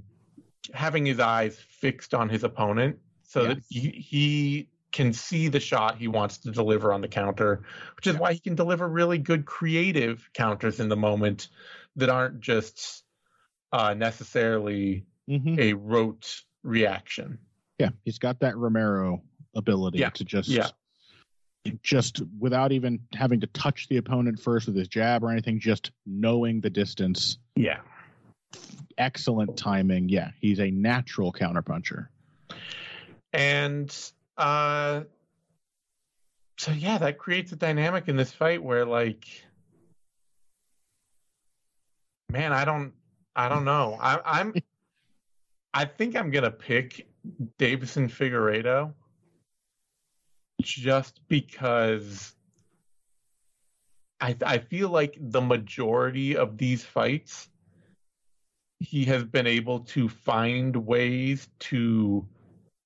[0.73, 5.97] having his eyes fixed on his opponent so that he, he can see the shot
[5.97, 7.63] he wants to deliver on the counter,
[7.97, 11.49] which is why he can deliver really good creative counters in the moment
[11.97, 13.03] that aren't just
[13.73, 15.59] uh, necessarily Mhm.
[15.59, 17.37] a rote reaction.
[17.77, 19.21] Yeah, he's got that Romero
[19.53, 20.69] ability Yeah, to just yeah.
[21.83, 25.91] just without even having to touch the opponent first with his jab or anything, just
[26.05, 27.37] knowing the distance.
[27.57, 27.81] Yeah.
[28.97, 30.07] Excellent timing.
[30.07, 32.07] Yeah, he's a natural counterpuncher.
[33.33, 33.93] And
[34.37, 35.01] uh
[36.57, 39.27] so yeah, that creates a dynamic in this fight where like
[42.29, 42.93] man, I don't
[43.35, 43.97] I don't know.
[43.99, 44.53] I I'm
[45.73, 47.07] I think I'm gonna pick
[47.59, 48.93] Deiveson Figueiredo
[50.61, 52.33] just because
[54.21, 57.49] I I feel like the majority of these fights
[58.79, 62.25] he has been able to find ways to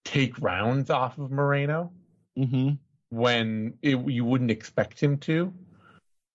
[0.10, 1.92] take rounds off of Moreno
[2.38, 2.70] Mm-hmm.
[3.10, 5.54] when it, you wouldn't expect him to,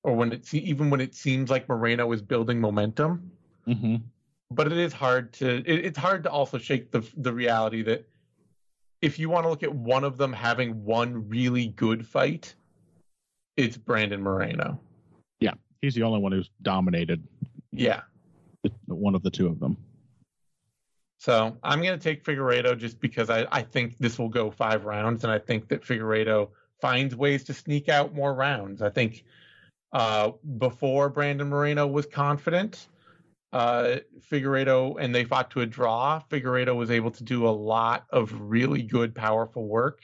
[0.02, 3.30] or when it even when it seems like Moreno is building momentum.
[3.66, 3.96] Mm-hmm.
[4.50, 8.06] But it is hard to it, it's hard to also shake the the reality that
[9.00, 12.54] if you want to look at one of them having one really good fight,
[13.56, 14.78] it's Brandon Moreno.
[15.40, 17.22] Yeah, he's the only one who's dominated
[17.72, 18.02] Yeah.
[18.86, 19.78] one of the two of them.
[21.24, 24.84] So I'm going to take Figueiredo just because I, I think this will go five
[24.84, 26.50] rounds, and I think that Figueiredo
[26.82, 28.82] finds ways to sneak out more rounds.
[28.82, 29.24] I think
[29.90, 32.88] uh, before Brandon Moreno was confident,
[33.54, 36.20] uh, Figueiredo and they fought to a draw.
[36.30, 40.00] Figueiredo was able to do a lot of really good, powerful work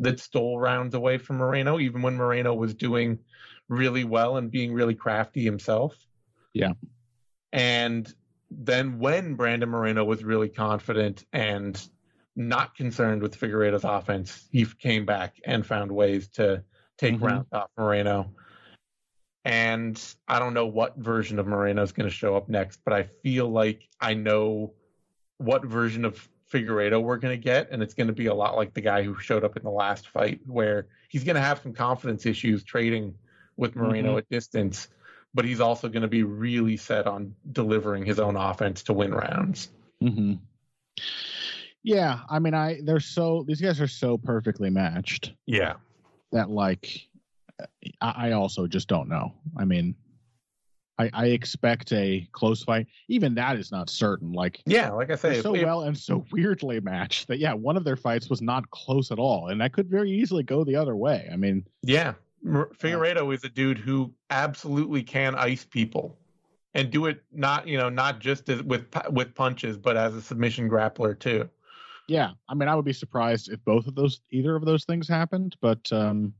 [0.00, 3.20] that stole rounds away from Moreno, even when Moreno was doing
[3.68, 5.96] really well and being really crafty himself.
[6.52, 6.72] Yeah.
[7.52, 8.12] And
[8.58, 11.80] then when Brandon Moreno was really confident and
[12.36, 16.62] not concerned with Figueiredo's offense, he came back and found ways to
[16.98, 17.22] take Mhm.
[17.22, 18.32] rounds off Moreno.
[19.44, 22.94] And I don't know what version of Moreno is going to show up next, but
[22.94, 24.74] I feel like I know
[25.38, 28.56] what version of Figueiredo we're going to get, and it's going to be a lot
[28.56, 31.60] like the guy who showed up in the last fight, where he's going to have
[31.60, 33.14] some confidence issues trading
[33.56, 34.18] with Moreno Mhm.
[34.18, 34.88] at distance,
[35.34, 39.12] but he's also going to be really set on delivering his own offense to win
[39.12, 39.70] rounds.
[40.02, 40.34] Mm-hmm.
[41.82, 45.74] Yeah, I mean, I they're so these guys are so perfectly matched Yeah.
[46.32, 47.08] that like
[48.00, 49.34] I, I also just don't know.
[49.56, 49.94] I mean,
[50.98, 52.86] I, I expect a close fight.
[53.08, 54.32] Even that is not certain.
[54.32, 57.84] Like yeah, like I say, so well and so weirdly matched that yeah, one of
[57.84, 60.96] their fights was not close at all, and that could very easily go the other
[60.96, 61.28] way.
[61.32, 62.14] I mean, yeah,
[62.44, 66.18] Figueiredo is a dude who absolutely can ice people
[66.74, 70.22] and do it not you know not just as, with with punches, but as a
[70.22, 71.48] submission grappler too.
[72.06, 75.08] Yeah, I mean, I would be surprised if both of those either of those things
[75.08, 76.34] happened, but um,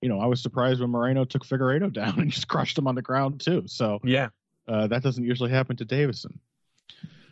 [0.00, 2.94] you know, I was surprised when Moreno took Figueiredo down and just crushed him on
[2.94, 3.64] the ground too.
[3.66, 4.28] So yeah,
[4.68, 6.38] uh, that doesn't usually happen to Deiveson.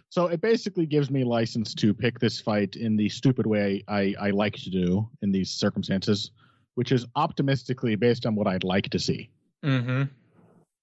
[0.09, 4.15] So it basically gives me license to pick this fight in the stupid way I,
[4.21, 6.31] I like to do in these circumstances,
[6.75, 9.31] which is optimistically based on what I'd like to see.
[9.65, 10.05] Mm-hmm.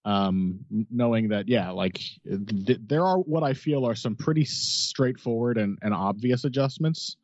[0.04, 5.58] Um, knowing that, yeah, like th- there are what I feel are some pretty straightforward
[5.58, 7.17] and, and obvious adjustments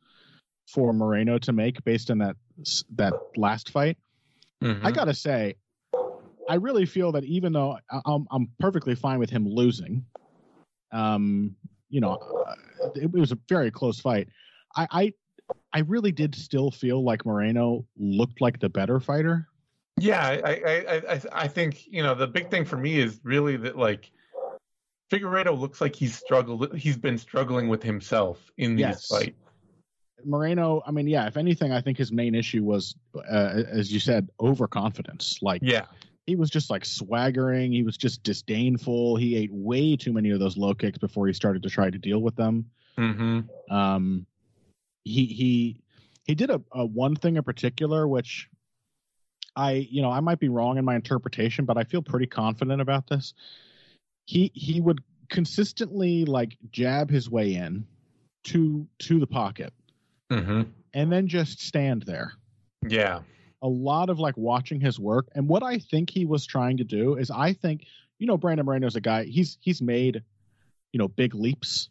[0.68, 2.36] for Moreno to make based on that
[2.94, 3.98] that last fight.
[4.62, 4.86] Mm-hmm.
[4.86, 5.56] I gotta say,
[6.48, 10.04] I really feel that even though I'm, I'm perfectly fine with him losing,
[10.92, 11.56] um,
[11.90, 12.14] you know,
[12.46, 14.28] uh, it was a very close fight.
[14.76, 15.12] I, I,
[15.72, 19.48] I really did still feel like Moreno looked like the better fighter.
[20.00, 23.56] Yeah, I, I, I, I think you know the big thing for me is really
[23.58, 24.10] that like
[25.10, 26.74] Figueiredo looks like he's struggled.
[26.76, 29.06] He's been struggling with himself in these yes.
[29.06, 29.36] fights.
[30.24, 34.00] Moreno, I mean, yeah, if anything, I think his main issue was, uh, as you
[34.00, 35.38] said, overconfidence.
[35.42, 35.86] Like, yeah,
[36.26, 37.72] he was just like swaggering.
[37.72, 39.16] He was just disdainful.
[39.16, 41.98] He ate way too many of those low kicks before he started to try to
[41.98, 42.66] deal with them.
[42.98, 43.74] Mm-hmm.
[43.74, 44.26] Um,
[45.08, 45.80] he he
[46.24, 48.48] he did a, a one thing in particular, which
[49.56, 52.80] I you know I might be wrong in my interpretation, but I feel pretty confident
[52.80, 53.34] about this.
[54.26, 57.86] He he would consistently like jab his way in
[58.44, 59.72] to to the pocket
[60.30, 60.62] mm-hmm.
[60.94, 62.32] and then just stand there.
[62.86, 63.20] Yeah.
[63.60, 65.28] A lot of like watching his work.
[65.34, 67.86] And what I think he was trying to do is I think,
[68.18, 70.22] you know, Brandon Moreno's a guy, he's he's made,
[70.92, 71.90] you know, big leaps.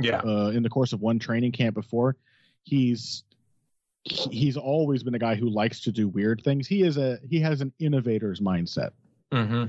[0.00, 0.22] Yeah.
[0.24, 2.16] Uh, in the course of one training camp before.
[2.64, 3.24] He's
[4.04, 6.66] he's always been a guy who likes to do weird things.
[6.66, 8.90] He is a he has an innovator's mindset
[9.32, 9.66] mm-hmm.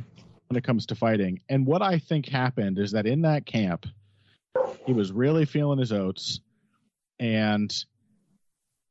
[0.48, 1.40] when it comes to fighting.
[1.50, 3.86] And what I think happened is that in that camp,
[4.86, 6.40] he was really feeling his oats,
[7.20, 7.74] and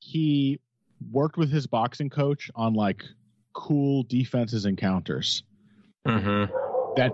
[0.01, 0.61] he
[1.11, 3.05] worked with his boxing coach on like
[3.53, 5.43] cool defenses and counters
[6.07, 6.53] mm-hmm.
[6.97, 7.13] that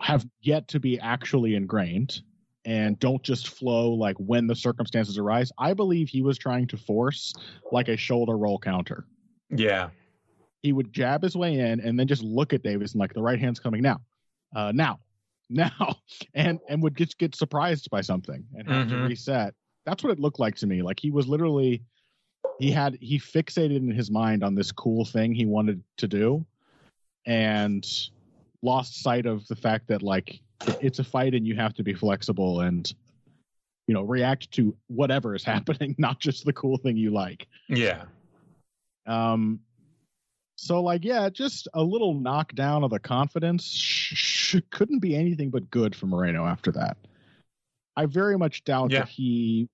[0.00, 2.22] have yet to be actually ingrained
[2.68, 5.50] and don't just flow like when the circumstances arise.
[5.58, 7.32] I believe he was trying to force
[7.72, 9.06] like a shoulder roll counter.
[9.48, 9.88] Yeah.
[10.62, 13.22] He would jab his way in and then just look at Davis and like the
[13.22, 14.02] right hand's coming now.
[14.54, 15.00] Uh now.
[15.50, 15.96] Now.
[16.34, 18.96] And and would just get surprised by something and have mm-hmm.
[18.98, 19.54] to reset.
[19.86, 20.82] That's what it looked like to me.
[20.82, 21.82] Like he was literally
[22.58, 26.44] he had he fixated in his mind on this cool thing he wanted to do
[27.24, 27.86] and
[28.60, 30.42] lost sight of the fact that like
[30.80, 32.94] it's a fight and you have to be flexible and
[33.86, 38.04] you know react to whatever is happening not just the cool thing you like yeah
[39.06, 39.60] um
[40.56, 45.70] so like yeah just a little knockdown of the confidence sh- couldn't be anything but
[45.70, 46.96] good for moreno after that
[47.96, 49.00] i very much doubt yeah.
[49.00, 49.68] that he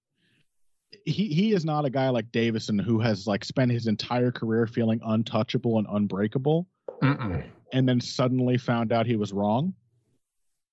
[1.05, 4.67] he he is not a guy like deiveson who has like spent his entire career
[4.67, 6.67] feeling untouchable and unbreakable,
[7.03, 7.45] Mm-mm.
[7.73, 9.75] and then suddenly found out he was wrong.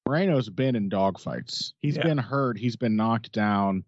[0.08, 1.74] Moreno's been in dogfights.
[1.82, 2.04] He's yeah.
[2.04, 2.58] been hurt.
[2.58, 3.84] He's been knocked down.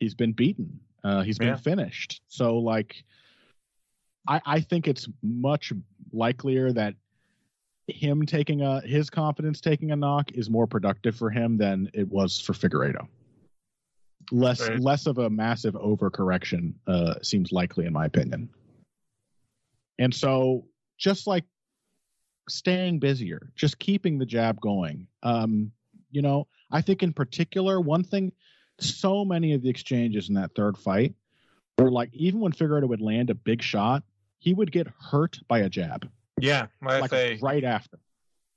[0.00, 0.80] He's been beaten.
[1.04, 2.22] Uh, he's been finished.
[2.28, 3.04] So like,
[4.28, 5.72] I I think it's much
[6.12, 6.94] likelier that
[7.88, 12.08] him taking a his confidence taking a knock is more productive for him than it
[12.08, 13.08] was for Figueiredo
[14.30, 14.78] less right.
[14.78, 18.48] less of a massive overcorrection uh, seems likely in my opinion.
[19.98, 20.66] And so
[20.98, 21.44] just like
[22.48, 25.06] staying busier, just keeping the jab going.
[25.22, 25.72] Um,
[26.10, 28.32] you know, I think in particular, one thing,
[28.78, 31.14] so many of the exchanges in that third fight
[31.78, 34.02] were like, even when Figueiredo would land a big shot,
[34.38, 36.08] he would get hurt by a jab.
[36.40, 37.98] Yeah, like say right after.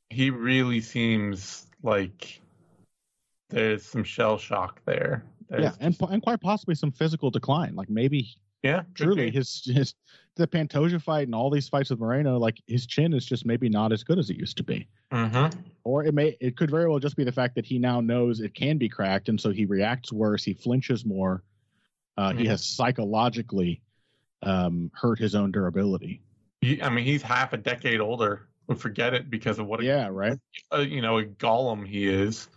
[0.09, 2.41] He really seems like
[3.49, 5.23] there's some shell shock there.
[5.49, 7.75] There's yeah, and and quite possibly some physical decline.
[7.75, 8.36] Like maybe,
[8.66, 9.93] yeah, truly his his
[10.36, 13.70] the Pantoja fight and all these fights with Moreno, like his chin is just maybe
[13.70, 14.88] not as good as it used to be.
[15.11, 15.57] Mm-hmm.
[15.84, 18.41] Or it may it could very well just be the fact that he now knows
[18.41, 20.43] it can be cracked, and so he reacts worse.
[20.43, 21.43] He flinches more.
[22.18, 22.39] Uh, mm-hmm.
[22.39, 23.82] He has psychologically
[24.41, 26.22] um, hurt his own durability.
[26.82, 28.47] I mean, he's half a decade older.
[28.68, 29.82] We forget it because of what.
[29.82, 30.39] A, yeah, right.
[30.72, 32.49] A, you know, a golem he is,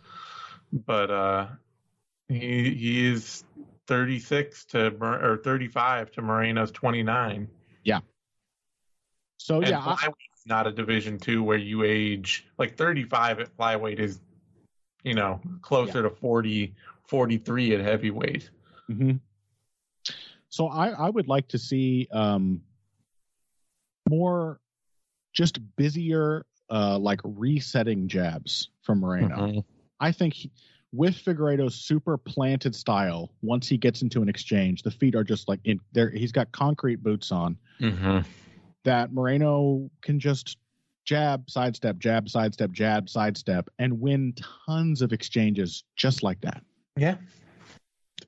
[0.72, 1.48] but uh,
[2.28, 3.44] he he is
[3.88, 7.48] 36 to or 35 to Moreno's 29.
[7.84, 8.00] Yeah.
[9.38, 10.08] So and yeah, I,
[10.46, 14.20] not a Division two where you age like 35 at flyweight is,
[15.02, 16.08] you know, closer yeah.
[16.08, 16.74] to 40,
[17.06, 18.50] 43 at heavyweight.
[18.90, 19.16] Mm-hmm.
[20.50, 22.62] So I, I would like to see um,
[24.08, 24.60] more,
[25.32, 29.36] just busier, uh, like resetting jabs from Moreno.
[29.36, 29.58] Mm-hmm.
[30.00, 30.50] I think he,
[30.92, 35.48] with Figueiredo's super planted style, once he gets into an exchange, the feet are just
[35.48, 36.10] like in there.
[36.10, 37.58] He's got concrete boots on.
[37.80, 38.20] Mm-hmm.
[38.84, 40.56] That Moreno can just
[41.04, 44.34] jab, sidestep, jab, sidestep, jab, sidestep, and win
[44.66, 46.62] tons of exchanges just like that.
[46.96, 47.16] Yeah.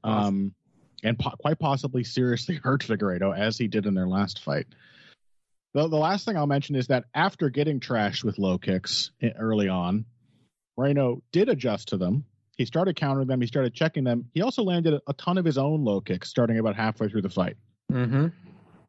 [0.04, 0.54] Um,
[1.02, 4.66] and po- quite possibly seriously hurt Figueiredo as he did in their last fight.
[5.72, 9.68] The, the last thing I'll mention is that after getting trashed with low kicks early
[9.68, 10.04] on,
[10.76, 12.24] Moreno did adjust to them
[12.60, 13.40] he started countering them.
[13.40, 14.22] He started checking them.
[14.34, 17.30] He also landed a ton of his own low kicks starting about halfway through the
[17.30, 17.56] fight.
[17.90, 18.26] Mm-hmm.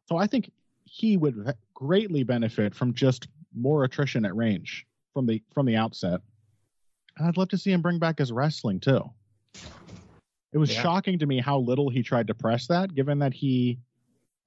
[0.04, 0.52] So I think
[0.84, 6.20] he would greatly benefit from just more attrition at range from the from the outset.
[7.16, 9.10] And I'd love to see him bring back his wrestling too.
[10.52, 10.82] It was yeah.
[10.82, 13.78] shocking to me how little he tried to press that, given that he,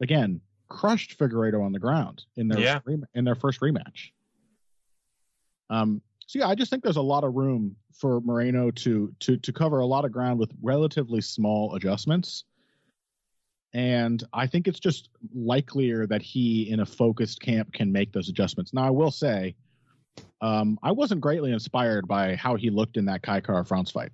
[0.04, 2.80] again, crushed Figueiredo on the ground in their yeah.
[3.16, 4.12] in their first rematch.
[5.72, 9.38] Um, so yeah, I just think there's a lot of room for Moreno to to
[9.38, 12.46] to cover a lot of ground with relatively small adjustments.
[13.74, 18.30] And I think it's just likelier that he in a focused camp can make those
[18.30, 18.74] adjustments.
[18.74, 19.54] Now I will say,
[20.42, 24.14] um, I wasn't greatly inspired by how he looked in that Kai Kara-France fight.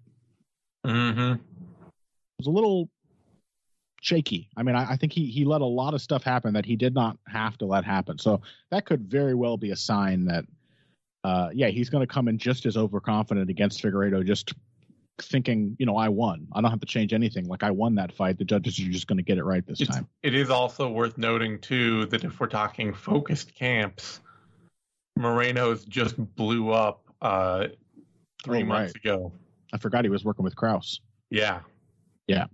[0.84, 1.34] Mm-hmm.
[1.34, 1.39] It
[2.39, 2.89] was a little
[4.01, 4.49] shaky.
[4.57, 6.76] I mean, I, I, think he he let a lot of stuff happen that he
[6.76, 8.18] did not have to let happen.
[8.18, 8.41] So
[8.72, 10.45] that could very well be a sign that
[11.24, 14.53] uh, yeah, he's going to come in just as overconfident against Figueiredo, just
[15.22, 16.47] thinking, you know, I won.
[16.53, 17.45] I don't have to change anything.
[17.45, 18.38] Like I won that fight.
[18.38, 20.07] The judges are just going to get it right this it's, time.
[20.24, 24.22] It is also worth noting too that if we're talking focused camps,
[25.15, 27.67] Moreno's just blew up uh,
[28.43, 29.13] three oh, months right.
[29.13, 29.32] ago.
[29.74, 31.01] I forgot he was working with Krause.
[31.30, 31.59] Yeah.
[32.28, 32.45] Yeah.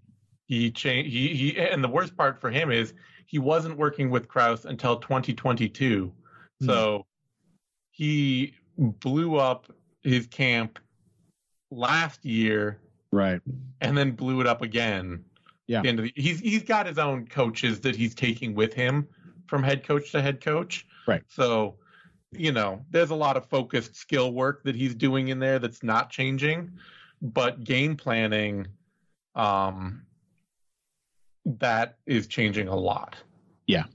[0.47, 1.11] He changed.
[1.11, 2.93] He he, and the worst part for him is
[3.25, 6.11] he wasn't working with Krause until 2022.
[6.59, 6.65] Hmm.
[6.65, 7.05] So
[7.97, 9.73] he blew up
[10.03, 10.77] his camp
[11.71, 12.79] last year,
[13.11, 13.41] right,
[13.81, 15.25] and then blew it up again.
[15.65, 19.07] Yeah, the, he's he's got his own coaches that he's taking with him
[19.47, 20.85] from head coach to head coach.
[21.07, 21.23] Right.
[21.27, 21.75] So,
[22.31, 25.81] you know, there's a lot of focused skill work that he's doing in there that's
[25.81, 26.71] not changing,
[27.21, 28.67] but game planning,
[29.33, 30.03] um,
[31.45, 33.15] that is changing a lot.
[33.65, 33.85] Yeah.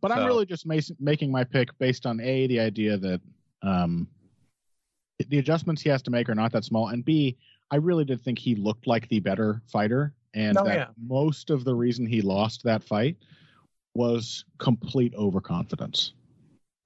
[0.00, 3.20] But so, I'm really just making my pick based on a the idea that
[3.62, 4.08] um,
[5.28, 7.36] the adjustments he has to make are not that small, and b
[7.70, 10.86] I really did think he looked like the better fighter, and oh, that yeah.
[11.00, 13.16] most of the reason he lost that fight
[13.94, 16.14] was complete overconfidence.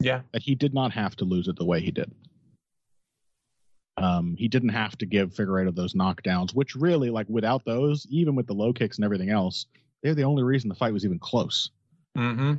[0.01, 2.11] Yeah, that he did not have to lose it the way he did.
[3.97, 8.35] Um, he didn't have to give Figueiredo those knockdowns, which really, like, without those, even
[8.35, 9.67] with the low kicks and everything else,
[10.03, 11.71] they're the only reason the fight was even close.
[12.19, 12.55] Mm-hmm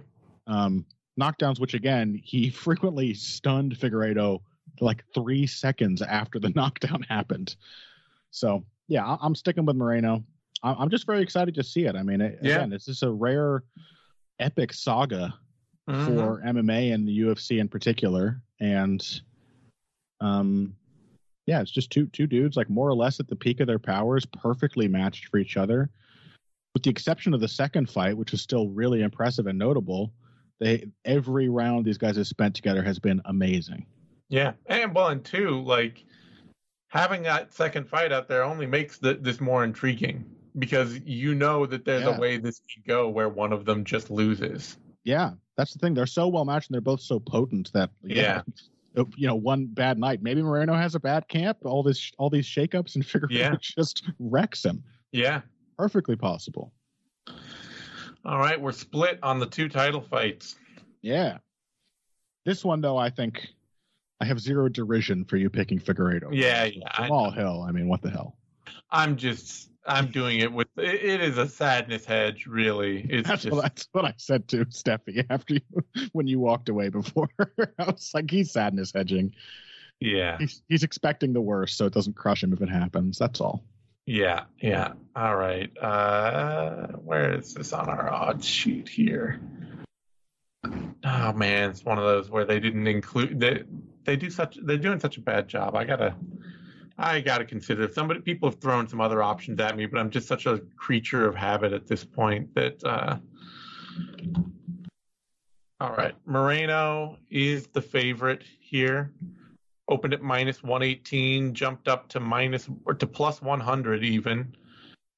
[0.47, 0.85] um,
[1.19, 4.41] knockdowns, which again he frequently stunned Figueiredo
[4.81, 7.55] like three seconds after the knockdown happened.
[8.31, 10.23] So yeah, I'm sticking with Moreno.
[10.63, 11.95] I'm just very excited to see it.
[11.95, 12.55] I mean, it, yeah.
[12.55, 13.63] again, this is a rare,
[14.39, 15.33] epic saga
[15.87, 16.05] mm-hmm.
[16.17, 19.21] for MMA and the UFC in particular, and
[20.21, 20.75] um,
[21.45, 23.79] yeah, it's just two two dudes like more or less at the peak of their
[23.79, 25.89] powers, perfectly matched for each other,
[26.73, 30.11] with the exception of the second fight, which is still really impressive and notable.
[30.59, 33.85] They every round these guys have spent together has been amazing.
[34.29, 36.05] Yeah, and well, and two, like
[36.87, 40.25] having that second fight out there only makes the, this more intriguing
[40.57, 42.15] because you know that there's yeah.
[42.15, 44.77] a way this can go where one of them just loses.
[45.03, 45.93] Yeah, that's the thing.
[45.93, 48.41] They're so well matched and they're both so potent that yeah.
[48.95, 49.03] yeah.
[49.17, 50.23] You know, one bad night.
[50.23, 51.57] Maybe Moreno has a bad camp.
[51.65, 53.55] All this, all these shakeups, and figure yeah.
[53.59, 54.83] just wrecks him.
[55.11, 55.41] Yeah,
[55.77, 56.71] perfectly possible.
[58.25, 60.55] All right, we're split on the two title fights.
[61.03, 61.37] Yeah.
[62.43, 63.47] This one, though, I think
[64.19, 66.29] I have zero derision for you picking Figueiredo.
[66.31, 67.07] Yeah, yeah.
[67.09, 67.63] All hell.
[67.67, 68.35] I mean, what the hell?
[68.89, 73.05] I'm just, I'm doing it with, it, it is a sadness hedge, really.
[73.07, 76.69] It's that's, just, what, that's what I said to Steffi after you, when you walked
[76.69, 77.29] away before.
[77.79, 79.35] I was like, he's sadness hedging.
[79.99, 80.37] Yeah.
[80.39, 83.19] He's, he's expecting the worst, so it doesn't crush him if it happens.
[83.19, 83.63] That's all.
[84.05, 84.93] Yeah, yeah.
[85.15, 85.75] All right.
[85.77, 89.39] Uh where is this on our odds sheet here?
[91.03, 93.63] Oh man, it's one of those where they didn't include they
[94.03, 95.75] they do such they're doing such a bad job.
[95.75, 96.15] I gotta
[96.97, 100.09] I gotta consider if somebody people have thrown some other options at me, but I'm
[100.09, 103.17] just such a creature of habit at this point that uh
[105.79, 106.15] All right.
[106.25, 109.11] Moreno is the favorite here.
[109.87, 114.55] Opened at minus 118, jumped up to minus or to plus 100 even,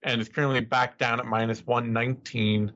[0.03, 2.71] and is currently back down at minus 119.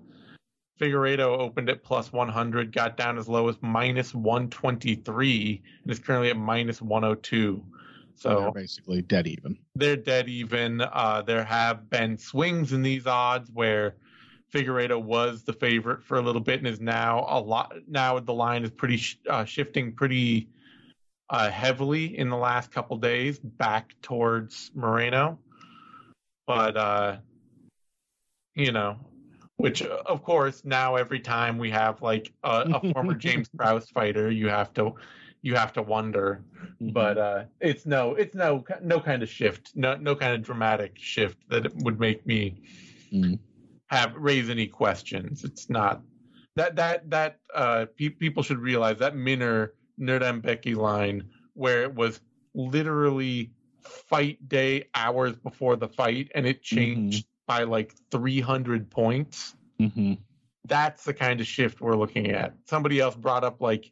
[0.79, 6.29] Figueiredo opened at plus 100, got down as low as minus 123, and is currently
[6.29, 7.63] at minus 102.
[8.15, 9.57] So they're basically dead even.
[9.75, 10.81] They're dead even.
[10.81, 13.95] Uh, there have been swings in these odds where
[14.53, 17.73] Figueiredo was the favorite for a little bit and is now a lot.
[17.87, 20.49] Now the line is pretty uh, shifting pretty
[21.31, 25.39] uh, heavily in the last couple days back towards Moreno.
[26.45, 27.17] But uh,
[28.53, 28.97] you know,
[29.55, 34.29] which of course now every time we have like a, a former James Krause fighter,
[34.29, 34.93] you have to
[35.41, 36.43] you have to wonder.
[36.81, 36.89] Mm-hmm.
[36.89, 40.97] But uh, it's no, it's no, no kind of shift, no, no kind of dramatic
[40.97, 42.61] shift that would make me
[43.11, 43.39] mm.
[43.87, 45.45] have raise any questions.
[45.45, 46.01] It's not
[46.57, 52.19] that that that uh, pe- people should realize that Minner Nuerdanbieke line where it was
[52.53, 57.45] literally fight day hours before the fight and it changed mm-hmm.
[57.47, 59.55] by like 300 points.
[59.79, 60.13] Mm-hmm.
[60.65, 62.53] That's the kind of shift we're looking at.
[62.65, 63.91] Somebody else brought up like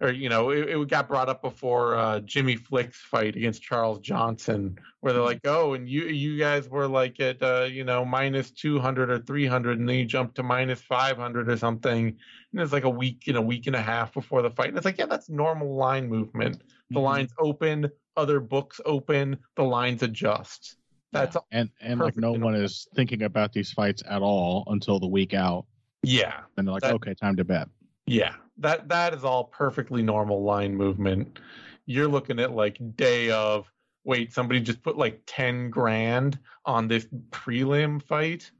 [0.00, 4.00] or you know, it, it got brought up before uh, Jimmy Flick's fight against Charles
[4.00, 8.04] Johnson, where they're like, "Oh, and you you guys were like at uh, you know
[8.04, 11.56] minus two hundred or three hundred, and then you jumped to minus five hundred or
[11.56, 12.16] something."
[12.52, 14.76] And it's like a week in a week and a half before the fight, and
[14.76, 16.62] it's like, yeah, that's normal line movement.
[16.90, 17.04] The mm-hmm.
[17.04, 20.76] lines open, other books open, the lines adjust.
[21.12, 21.40] That's yeah.
[21.52, 25.34] and and like no one is thinking about these fights at all until the week
[25.34, 25.66] out.
[26.02, 27.68] Yeah, and they're like, that, okay, time to bet.
[28.06, 31.38] Yeah, that that is all perfectly normal line movement.
[31.86, 33.70] You're looking at like day of
[34.04, 38.50] wait, somebody just put like ten grand on this prelim fight.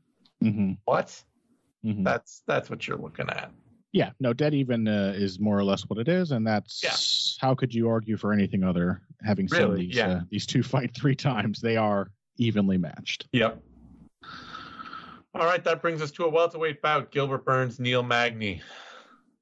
[0.43, 0.73] Mm-hmm.
[0.85, 1.23] What?
[1.85, 2.03] Mm-hmm.
[2.03, 3.51] That's that's what you're looking at.
[3.93, 7.47] Yeah, no, dead even uh, is more or less what it is, and that's yeah.
[7.47, 9.01] how could you argue for anything other?
[9.25, 9.87] Having seen really?
[9.87, 10.09] these yeah.
[10.09, 13.27] uh, these two fight three times, they are evenly matched.
[13.33, 13.63] Yep.
[15.35, 18.61] All right, that brings us to a welterweight bout: Gilbert Burns, Neil Magny.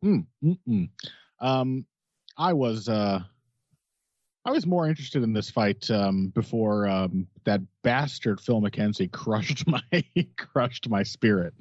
[0.04, 0.88] Mm,
[1.40, 1.86] um,
[2.36, 3.20] I was uh,
[4.44, 9.66] I was more interested in this fight um, before um, that bastard Phil Mackenzie crushed
[9.66, 9.82] my
[10.36, 11.54] crushed my spirit.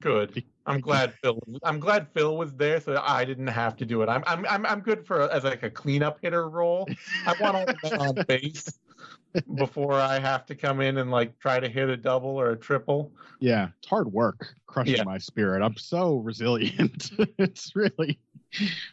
[0.00, 0.44] Good.
[0.66, 1.38] I'm glad Phil.
[1.62, 4.08] I'm glad Phil was there, so I didn't have to do it.
[4.08, 6.88] I'm I'm I'm, I'm good for as like a cleanup hitter role.
[7.26, 7.68] I want all
[8.00, 8.78] on base
[9.54, 12.56] before I have to come in and like try to hit a double or a
[12.56, 13.12] triple.
[13.40, 15.04] Yeah, it's hard work crushing yeah.
[15.04, 15.62] my spirit.
[15.62, 17.10] I'm so resilient.
[17.38, 18.18] it's really,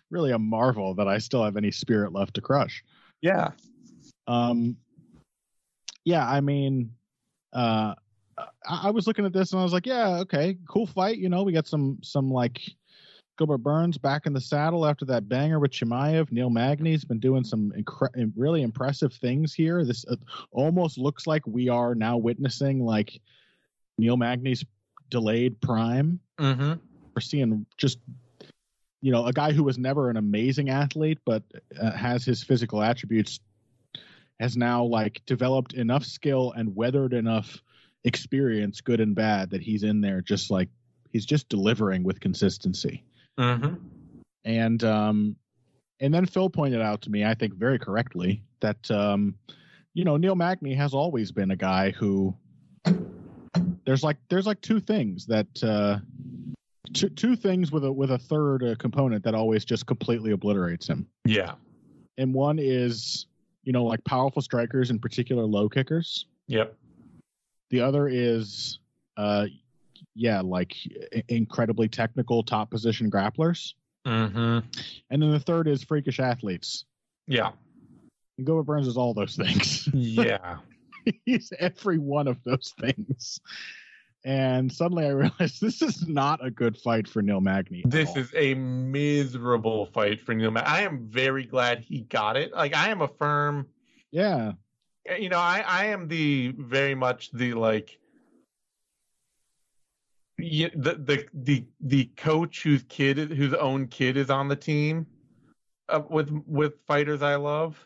[0.09, 2.83] really a marvel that I still have any spirit left to crush.
[3.21, 3.51] Yeah.
[4.27, 4.77] Um.
[6.03, 6.93] Yeah, I mean,
[7.53, 7.93] uh,
[8.37, 11.17] I, I was looking at this and I was like, yeah, okay, cool fight.
[11.17, 12.59] You know, we got some some like
[13.41, 16.31] Gilbert Burns back in the saddle after that banger with Chimaev.
[16.31, 19.83] Neil Magny's been doing some incre- really impressive things here.
[19.83, 20.15] This uh,
[20.51, 23.19] almost looks like we are now witnessing like
[23.97, 24.63] Neil Magny's
[25.09, 26.19] delayed prime.
[26.37, 26.73] Mm-hmm.
[27.15, 27.97] We're seeing just
[29.01, 31.41] you know a guy who was never an amazing athlete, but
[31.81, 33.39] uh, has his physical attributes
[34.39, 37.59] has now like developed enough skill and weathered enough
[38.03, 40.69] experience, good and bad, that he's in there just like
[41.11, 43.03] he's just delivering with consistency.
[43.41, 43.73] Mm-hmm.
[44.45, 45.35] And um,
[45.99, 49.35] and then Phil pointed out to me, I think very correctly, that um,
[49.93, 52.35] you know Neil Magny has always been a guy who
[53.85, 55.97] there's like there's like two things that uh,
[56.93, 60.87] two two things with a with a third uh, component that always just completely obliterates
[60.87, 61.07] him.
[61.25, 61.53] Yeah.
[62.17, 63.25] And one is
[63.63, 66.25] you know like powerful strikers, in particular low kickers.
[66.47, 66.75] Yep.
[67.69, 68.79] The other is
[69.17, 69.45] uh,
[70.15, 70.75] yeah, like
[71.27, 73.73] incredibly technical top position grapplers.
[74.05, 74.59] Mm-hmm.
[75.09, 76.85] And then the third is freakish athletes.
[77.27, 77.51] Yeah.
[78.37, 79.87] And Gilbert Burns is all those things.
[79.93, 80.57] Yeah.
[81.25, 83.39] He's every one of those things.
[84.23, 87.81] And suddenly I realized this is not a good fight for Neil Magny.
[87.85, 90.69] This is a miserable fight for Neil Magny.
[90.69, 92.53] I am very glad he got it.
[92.53, 93.67] Like I am a firm
[94.11, 94.53] Yeah.
[95.17, 97.97] You know, I, I am the very much the like
[100.41, 105.07] the the the the coach whose kid whose own kid is on the team
[105.89, 107.77] uh, with with fighters I love,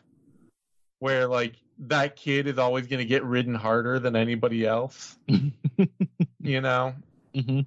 [0.98, 5.18] where like that kid is always going to get ridden harder than anybody else.
[5.26, 6.94] you know,
[7.34, 7.60] mm-hmm.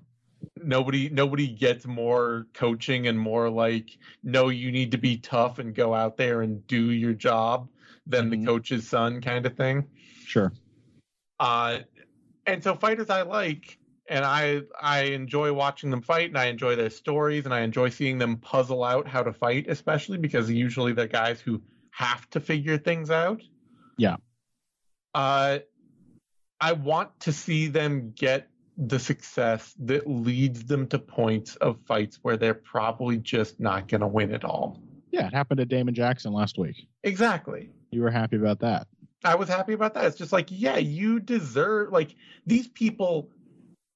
[0.55, 5.75] nobody nobody gets more coaching and more like no, you need to be tough and
[5.75, 7.67] go out there and do your job
[8.07, 8.41] than mm-hmm.
[8.41, 9.87] the coach's son kind of thing.
[10.25, 10.51] Sure.
[11.39, 11.79] Uh,
[12.45, 13.78] and so fighters I like
[14.09, 17.89] and I I enjoy watching them fight, and I enjoy their stories, and I enjoy
[17.89, 22.39] seeing them puzzle out how to fight, especially because usually they're guys who have to
[22.39, 23.41] figure things out.
[23.97, 24.17] Yeah.
[25.13, 25.59] Uh,
[26.61, 32.19] I want to see them get the success that leads them to points of fights
[32.21, 34.81] where they're probably just not going to win at all.
[35.11, 36.87] Yeah, it happened to Damon Jackson last week.
[37.03, 37.69] Exactly.
[37.91, 38.87] You were happy about that.
[39.23, 40.05] I was happy about that.
[40.05, 43.29] It's just like, yeah, you deserve like these people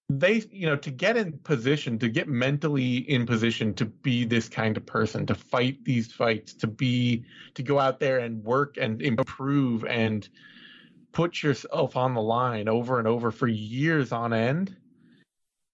[0.10, 4.50] they you know to get in position to get mentally in position to be this
[4.50, 7.24] kind of person to fight these fights to be
[7.54, 10.28] to go out there and work and improve and
[11.14, 14.76] put yourself on the line over and over for years on end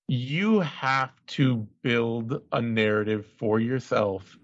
[0.07, 4.37] you have to build a narrative for yourself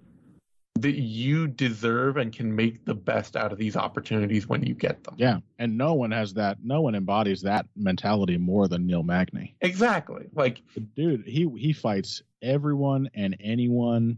[0.80, 5.04] that you deserve and can make the best out of these opportunities when you get
[5.04, 5.16] them.
[5.18, 6.58] Yeah, and no one has that.
[6.64, 9.56] No one embodies that mentality more than Neil Magny.
[9.62, 10.28] Exactly.
[10.34, 10.62] Like,
[10.96, 14.18] dude, he he fights everyone and anyone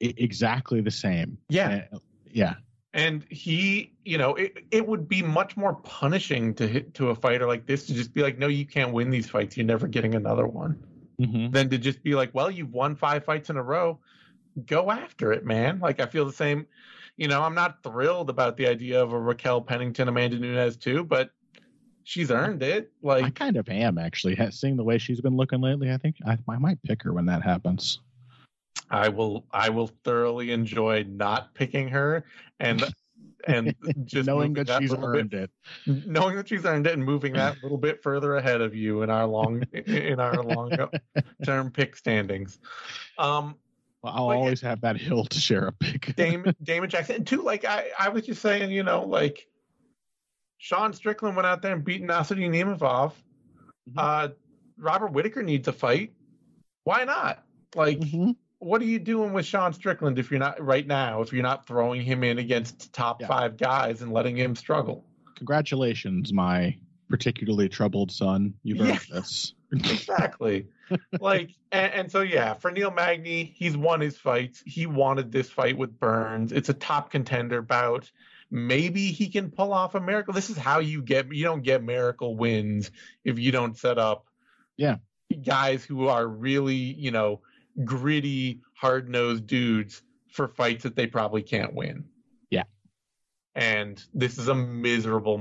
[0.00, 1.38] exactly the same.
[1.48, 1.98] Yeah, uh,
[2.30, 2.54] yeah.
[2.92, 7.14] And he, you know, it, it would be much more punishing to hit to a
[7.14, 9.56] fighter like this to just be like, no, you can't win these fights.
[9.56, 10.80] You're never getting another one.
[11.20, 11.50] Mm-hmm.
[11.50, 13.98] Than to just be like, well, you've won five fights in a row
[14.66, 15.78] go after it, man.
[15.80, 16.66] Like I feel the same.
[17.16, 21.04] You know, I'm not thrilled about the idea of a Raquel Pennington, Amanda Nunes too,
[21.04, 21.30] but
[22.02, 22.90] she's earned it.
[23.02, 25.92] Like I kind of am actually seeing the way she's been looking lately.
[25.92, 28.00] I think I, I might pick her when that happens.
[28.90, 29.46] I will.
[29.52, 32.24] I will thoroughly enjoy not picking her
[32.60, 32.84] and
[33.46, 33.74] and
[34.04, 35.50] just knowing that, that she's earned bit,
[35.86, 38.74] it, knowing that she's earned it, and moving that a little bit further ahead of
[38.74, 40.72] you in our long in our long
[41.44, 42.58] term pick standings.
[43.18, 43.56] Um,
[44.04, 46.14] well, I'll but always have that hill to share a pick.
[46.14, 47.16] Damon, Damon Jackson.
[47.16, 49.46] And two, like I, I was just saying, you know, like
[50.58, 53.12] Sean Strickland went out there and beat Nassourdine Imavov.
[53.88, 53.98] Mm-hmm.
[53.98, 54.28] Uh,
[54.76, 56.12] Robert Whitaker needs a fight.
[56.82, 57.44] Why not?
[57.74, 58.32] Like, mm-hmm.
[58.58, 61.22] what are you doing with Sean Strickland if you're not right now?
[61.22, 63.26] If you're not throwing him in against top yeah.
[63.26, 65.02] five guys and letting him struggle?
[65.36, 66.76] Congratulations, my
[67.08, 68.52] particularly troubled son.
[68.62, 69.20] You've earned yeah.
[69.20, 69.54] this.
[69.90, 70.66] exactly.
[71.18, 74.62] Like and, and, so yeah for neil magny he's won his fights.
[74.66, 76.52] He wanted this fight with burns.
[76.52, 78.10] It's a top contender bout.
[78.50, 80.34] Maybe he can pull off a miracle.
[80.34, 82.90] This is how you get you don't get miracle wins
[83.24, 84.26] if you don't set up
[84.76, 84.96] yeah.
[85.42, 87.40] guys who are really you know
[87.84, 92.04] gritty hard-nosed dudes for fights that they probably can't win.
[92.50, 92.64] Yeah.
[93.54, 95.40] And this is a miserable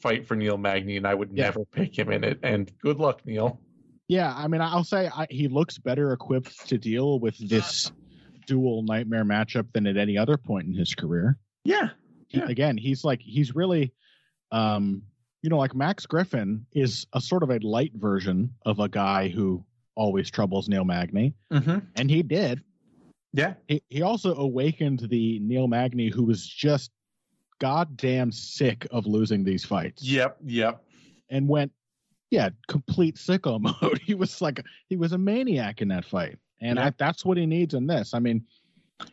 [0.00, 1.44] fight for Neil Magny, and I would yeah.
[1.44, 2.38] never pick him in it.
[2.42, 3.60] And good luck, Neil.
[4.08, 7.92] Yeah, I mean, I'll say I, he looks better equipped to deal with this
[8.46, 11.38] dual nightmare matchup than at any other point in his career.
[11.64, 11.90] Yeah.
[12.30, 12.46] yeah.
[12.46, 13.92] He, again, he's like he's really,
[14.50, 15.02] um,
[15.42, 19.28] you know, like Max Griffin is a sort of a light version of a guy
[19.28, 21.78] who always troubles Neil Magny, mm-hmm.
[21.94, 22.62] and he did.
[23.34, 23.54] Yeah.
[23.66, 26.90] He, he also awakened the Neil Magny who was just
[27.60, 30.02] goddamn sick of losing these fights.
[30.02, 30.38] Yep.
[30.46, 30.82] Yep.
[31.28, 31.72] And went
[32.30, 33.98] yeah, complete sicko mode.
[33.98, 36.86] He was like he was a maniac in that fight, and yeah.
[36.86, 38.14] I, that's what he needs in this.
[38.14, 38.44] I mean,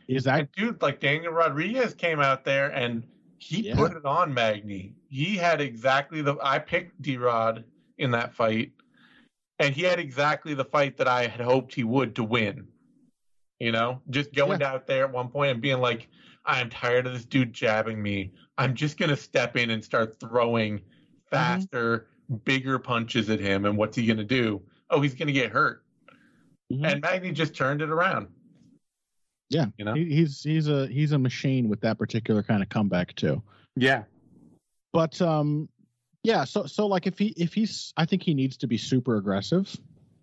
[0.08, 3.04] is that and dude like Daniel Rodriguez came out there and
[3.38, 3.76] he yeah.
[3.76, 4.94] put it on Magny.
[5.08, 7.64] He had exactly the I picked D Rod
[7.98, 8.72] in that fight,
[9.58, 12.68] and he had exactly the fight that I had hoped he would to win.
[13.58, 14.72] You know, just going yeah.
[14.72, 16.08] out there at one point and being like,
[16.44, 18.32] "I'm tired of this dude jabbing me.
[18.58, 21.30] I'm just gonna step in and start throwing mm-hmm.
[21.30, 22.12] faster." Mm-hmm
[22.44, 24.62] bigger punches at him, and what's he going to do?
[24.90, 25.82] Oh, he's going to get hurt.
[26.72, 26.84] Mm-hmm.
[26.84, 28.28] And Magny just turned it around.
[29.48, 32.68] Yeah, you know, he, he's he's a he's a machine with that particular kind of
[32.68, 33.42] comeback too.
[33.76, 34.02] Yeah,
[34.92, 35.68] but um,
[36.24, 36.44] yeah.
[36.44, 39.74] So so like if he if he's I think he needs to be super aggressive.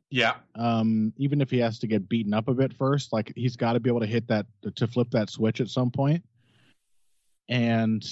[0.09, 0.35] Yeah.
[0.53, 3.73] Um, even if he has to get beaten up a bit first, like he's got
[3.73, 4.45] to be able to hit that
[4.75, 6.23] to flip that switch at some point.
[7.49, 8.03] And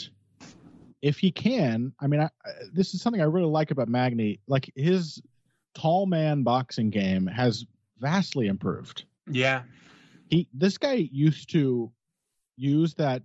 [1.02, 2.30] if he can, I mean, I,
[2.72, 4.40] this is something I really like about Magny.
[4.48, 5.22] Like his
[5.74, 7.66] tall man boxing game has
[8.00, 9.06] vastly improved.
[9.30, 9.64] Yeah.
[10.30, 11.92] He this guy used to
[12.56, 13.24] use that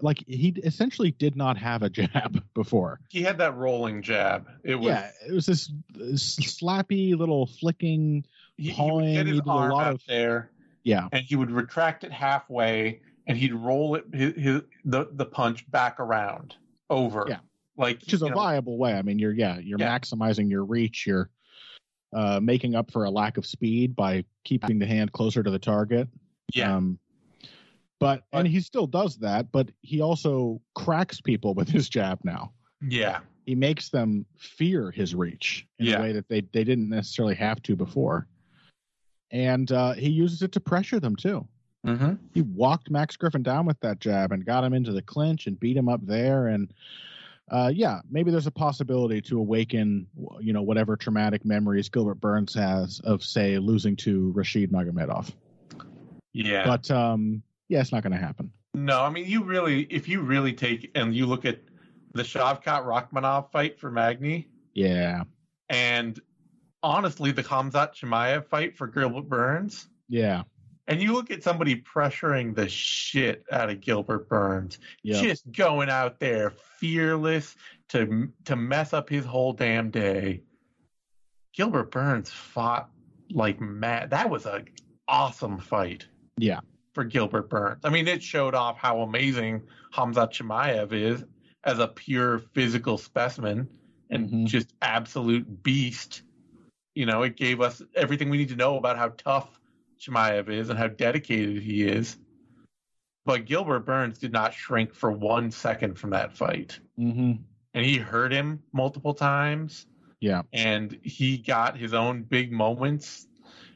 [0.00, 3.00] like he essentially did not have a jab before.
[3.08, 4.48] He had that rolling jab.
[4.64, 8.24] It was Yeah, it was this, this slappy little flicking
[8.56, 9.10] he, pawing.
[9.10, 10.50] He would get his arm out of, there.
[10.82, 11.08] Yeah.
[11.12, 15.70] And he would retract it halfway and he'd roll it his, his the the punch
[15.70, 16.56] back around
[16.92, 17.26] over.
[17.28, 17.38] Yeah.
[17.76, 18.92] Like which is a know, viable way.
[18.92, 19.98] I mean, you're yeah, you're yeah.
[19.98, 21.06] maximizing your reach.
[21.06, 21.30] You're
[22.14, 25.58] uh, making up for a lack of speed by keeping the hand closer to the
[25.58, 26.08] target.
[26.54, 26.76] Yeah.
[26.76, 26.98] Um,
[27.98, 32.52] but, and he still does that, but he also cracks people with his jab now.
[32.86, 33.20] Yeah.
[33.46, 35.98] he makes them fear his reach in Yeah.
[35.98, 38.26] a way that they they didn't necessarily have to before.
[39.30, 41.46] And uh, he uses it to pressure them too.
[41.86, 42.14] Mm-hmm.
[42.32, 45.58] He walked Max Griffin down with that jab and got him into the clinch and
[45.58, 46.46] beat him up there.
[46.46, 46.72] And
[47.50, 50.06] uh, yeah, maybe there's a possibility to awaken,
[50.40, 55.32] you know, whatever traumatic memories Gilbert Burns has of, say, losing to Rashid Magomedov.
[56.32, 56.66] Yeah.
[56.66, 58.52] But um, yeah, it's not going to happen.
[58.74, 61.58] No, I mean you really if you really take and you look at
[62.14, 65.24] the Shavkat Rakhmonov fight for Magny Yeah,
[65.68, 66.18] and
[66.82, 70.42] honestly the Hamzat Chimaev fight for Gilbert Burns yeah,
[70.88, 75.20] and you look at somebody pressuring the shit out of Gilbert Burns yeah.
[75.20, 77.54] just going out there fearless
[77.90, 80.42] to to mess up his whole damn day.
[81.52, 82.90] Gilbert Burns fought
[83.30, 84.10] like mad.
[84.10, 84.64] That was a
[85.08, 86.06] awesome fight.
[86.36, 86.60] Yeah.
[86.94, 87.80] For Gilbert Burns.
[87.84, 89.62] I mean, it showed off how amazing
[89.92, 91.24] Hamza Chimaev is
[91.64, 93.68] as a pure physical specimen
[94.10, 94.46] and Mhm.
[94.46, 96.22] just absolute beast.
[96.94, 99.58] You know, it gave us everything we need to know about how tough
[100.02, 102.18] Chimaev is and how dedicated he is.
[103.24, 106.78] But Gilbert Burns did not shrink for one second from that fight.
[106.96, 107.32] hmm
[107.74, 109.86] And he hurt him multiple times.
[110.20, 110.42] Yeah.
[110.52, 113.28] And he got his own big moments.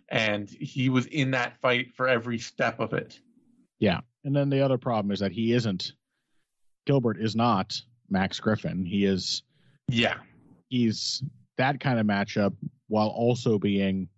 [0.08, 3.20] And he was in that fight for every step of it.
[3.78, 4.00] Yeah.
[4.24, 5.92] And then the other problem is that he isn't.
[6.86, 8.84] Gilbert is not Max Griffin.
[8.84, 9.42] He is.
[9.88, 10.18] Yeah.
[10.68, 11.22] He's
[11.58, 12.54] that kind of matchup
[12.88, 14.08] while also being,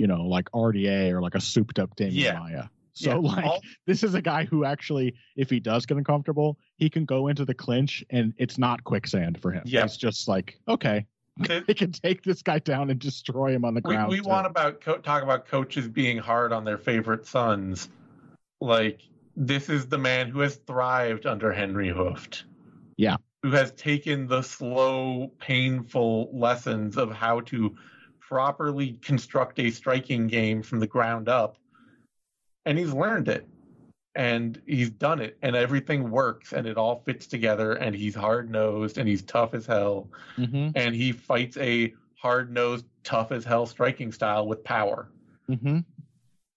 [0.00, 2.38] you know, like RDA or like a souped up Demian Yeah.
[2.38, 2.64] Maia.
[2.94, 3.16] So Yeah.
[3.36, 7.04] like All- this is a guy who actually, if he does get uncomfortable, he can
[7.04, 9.62] go into the clinch and it's not quicksand for him.
[9.66, 9.84] Yeah.
[9.84, 13.80] It's just like, okay, they can take this guy down and destroy him on the
[13.82, 14.10] ground.
[14.10, 14.28] we too.
[14.28, 17.90] want about co- talk about coaches being hard on their favorite sons.
[18.62, 19.02] Like
[19.36, 22.44] this is the man who has thrived under Henry Hooft.
[22.96, 23.16] Yeah.
[23.42, 27.74] Who has taken the slow, painful lessons of how to
[28.30, 31.56] properly construct a striking game from the ground up.
[32.64, 33.46] And he's learned it.
[34.14, 35.36] And he's done it.
[35.42, 37.72] And everything works and it all fits together.
[37.72, 42.52] And he's hard nosed and he's tough as hell Mhm, and he fights a hard
[42.52, 45.08] nosed, tough as hell striking style with power.
[45.48, 45.84] mhm.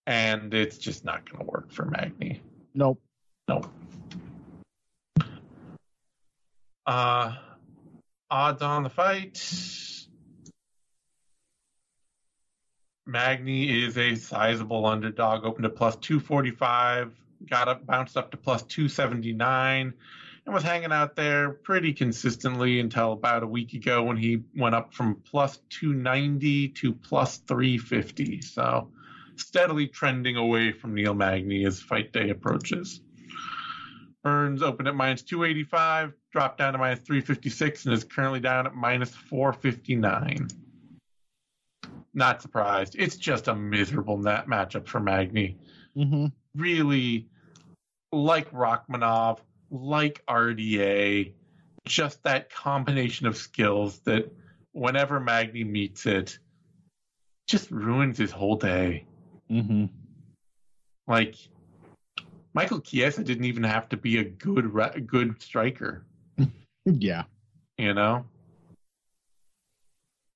[0.05, 2.41] And it's just not going to work for Magny.
[2.75, 3.01] Nope.
[3.47, 3.67] nope
[6.85, 7.35] Uh,
[8.29, 10.02] odds on the fight.
[13.05, 17.11] Magny is a sizable underdog, opened at plus 245,
[17.49, 19.93] got up, bounced up to plus 279,
[20.45, 24.75] and was hanging out there pretty consistently until about a week ago when he went
[24.75, 28.41] up from plus 290 to plus 350.
[28.41, 28.89] So
[29.35, 33.01] steadily trending away from Neil Magny as fight day approaches.
[34.23, 38.73] Burns opened at minus 285, dropped down to minus 356, and is currently down at
[38.73, 40.47] minus 459.
[42.13, 42.95] Not surprised.
[42.97, 45.57] It's just a miserable net matchup for Magny.
[45.95, 47.27] hmm Really,
[48.11, 49.39] like Rakhmonov,
[49.71, 51.33] like RDA,
[51.85, 54.31] just that combination of skills that
[54.71, 56.37] whenever Magny meets it,
[57.47, 59.05] just ruins his whole day.
[59.49, 59.85] hmm
[61.07, 61.35] Like
[62.53, 64.71] Michael Chiesa didn't even have to be a good
[65.07, 66.05] good striker,
[66.85, 67.23] Yeah.
[67.77, 68.25] you know.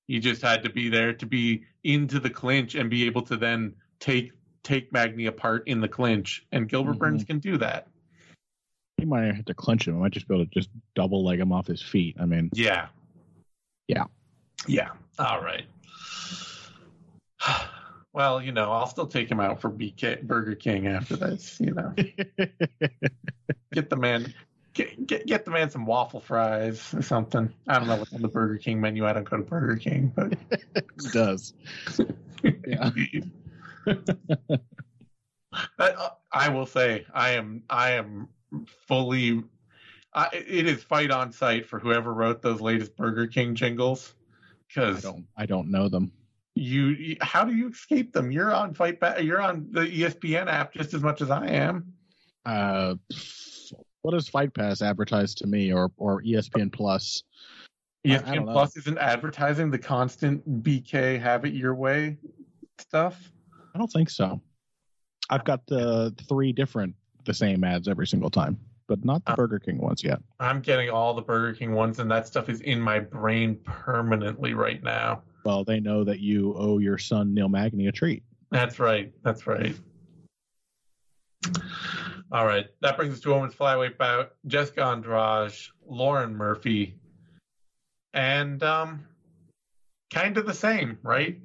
[0.08, 3.38] He just had to be there to be into the clinch and be able to
[3.38, 4.32] then take
[4.64, 7.00] take Magny apart in the clinch, and Gilbert Mhm.
[7.00, 7.88] Burns can do that.
[8.98, 9.96] He might have to clinch him.
[9.98, 12.18] I might just be able to just double leg him off his feet.
[12.20, 12.88] I mean, Yeah.
[13.88, 14.06] Yeah.
[14.68, 14.90] Yeah.
[15.20, 15.66] All right.
[18.14, 21.60] Well, you know, I'll still take him out for BK Burger King after this.
[21.60, 21.94] You know,
[23.74, 24.34] get the man,
[24.78, 27.54] get, get get the man some waffle fries or something.
[27.68, 29.06] I don't know what's on the Burger King menu.
[29.06, 30.34] I don't go to Burger King, but
[30.76, 31.54] it does.
[32.66, 32.92] Yeah.
[35.80, 38.30] I, uh, I will say I am I am
[38.88, 39.44] fully.
[40.14, 44.54] I, it is fight on site for whoever wrote those latest Burger King jingles, I
[44.68, 45.26] because don't.
[45.36, 46.12] I don't know them.
[46.56, 48.32] you, you- how do you escape them?
[48.32, 49.22] You're on fight back.
[49.24, 51.94] You're on the ESPN app just as much as I am.
[52.46, 52.96] Uh,
[54.08, 57.24] what does Fight Pass advertise to me, or or ESPN Plus?
[58.06, 58.52] I- I don't ESPN.
[58.54, 62.16] Plus isn't advertising the constant BK have it your way
[62.80, 63.34] stuff.
[63.76, 64.40] I don't think so.
[65.30, 66.96] I've got the three different
[67.26, 70.22] the same ads every single time, but not the Uh, Burger King ones yet.
[70.40, 74.54] I'm getting all the Burger King ones, and that stuff is in my brain permanently
[74.54, 75.22] right now.
[75.44, 78.24] Well, they know that you owe your son Neil Magny a treat.
[78.52, 79.12] That's right.
[79.24, 79.76] That's right.
[82.32, 82.68] All right.
[82.82, 84.34] That brings us to women's flyweight bout.
[84.46, 85.54] Jessica Andrade,
[85.88, 86.96] Lauren Murphy.
[88.14, 89.06] and um,
[90.14, 91.40] kind of the same, right?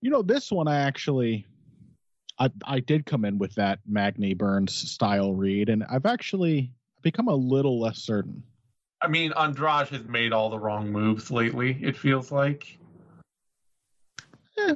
[0.00, 1.46] You know, this one I actually
[2.38, 6.72] I I did come in with that Magny Burns style read, and I've actually
[7.02, 8.42] become a little less certain.
[9.00, 11.76] I mean, Andrade has made all the wrong moves lately.
[11.82, 12.78] It feels like.
[14.58, 14.74] Eh.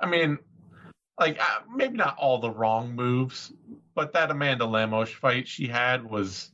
[0.00, 0.38] I mean,
[1.18, 3.52] like uh, maybe not all the wrong moves,
[3.94, 6.50] but that Amanda Lemos fight she had was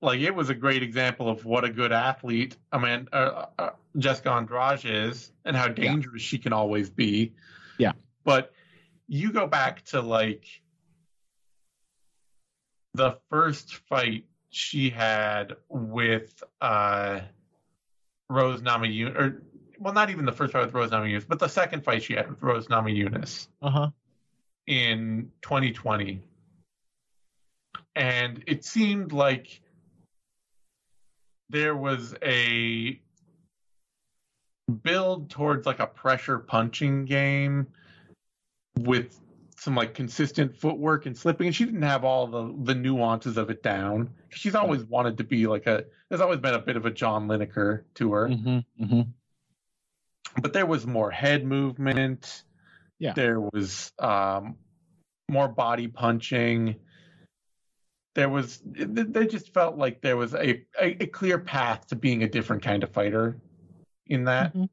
[0.00, 4.30] like it was a great example of what a good athlete Amanda uh, uh, Jessica
[4.30, 6.26] Andrade is, and how dangerous yeah.
[6.26, 7.32] she can always be.
[7.78, 7.92] Yeah,
[8.24, 8.52] but
[9.08, 10.44] you go back to like
[12.94, 17.20] the first fight she had with uh,
[18.28, 19.42] Rose Namajunas, or
[19.78, 22.30] well, not even the first fight with Rose Namajunas, but the second fight she had
[22.30, 23.48] with Rose Namajunas.
[23.60, 23.90] Uh huh.
[24.66, 26.22] In 2020,
[27.96, 29.60] and it seemed like
[31.50, 33.00] there was a
[34.82, 37.66] build towards like a pressure punching game
[38.78, 39.20] with
[39.56, 43.50] some like consistent footwork and slipping and she didn't have all the the nuances of
[43.50, 44.10] it down.
[44.30, 47.28] She's always wanted to be like a there's always been a bit of a john
[47.28, 48.28] lineker to her.
[48.28, 50.40] Mm-hmm, mm-hmm.
[50.40, 52.42] but there was more head movement
[52.98, 54.56] yeah there was um
[55.28, 56.76] more body punching
[58.14, 62.22] there was they just felt like there was a, a, a clear path to being
[62.22, 63.36] a different kind of fighter
[64.06, 64.64] in that mm-hmm.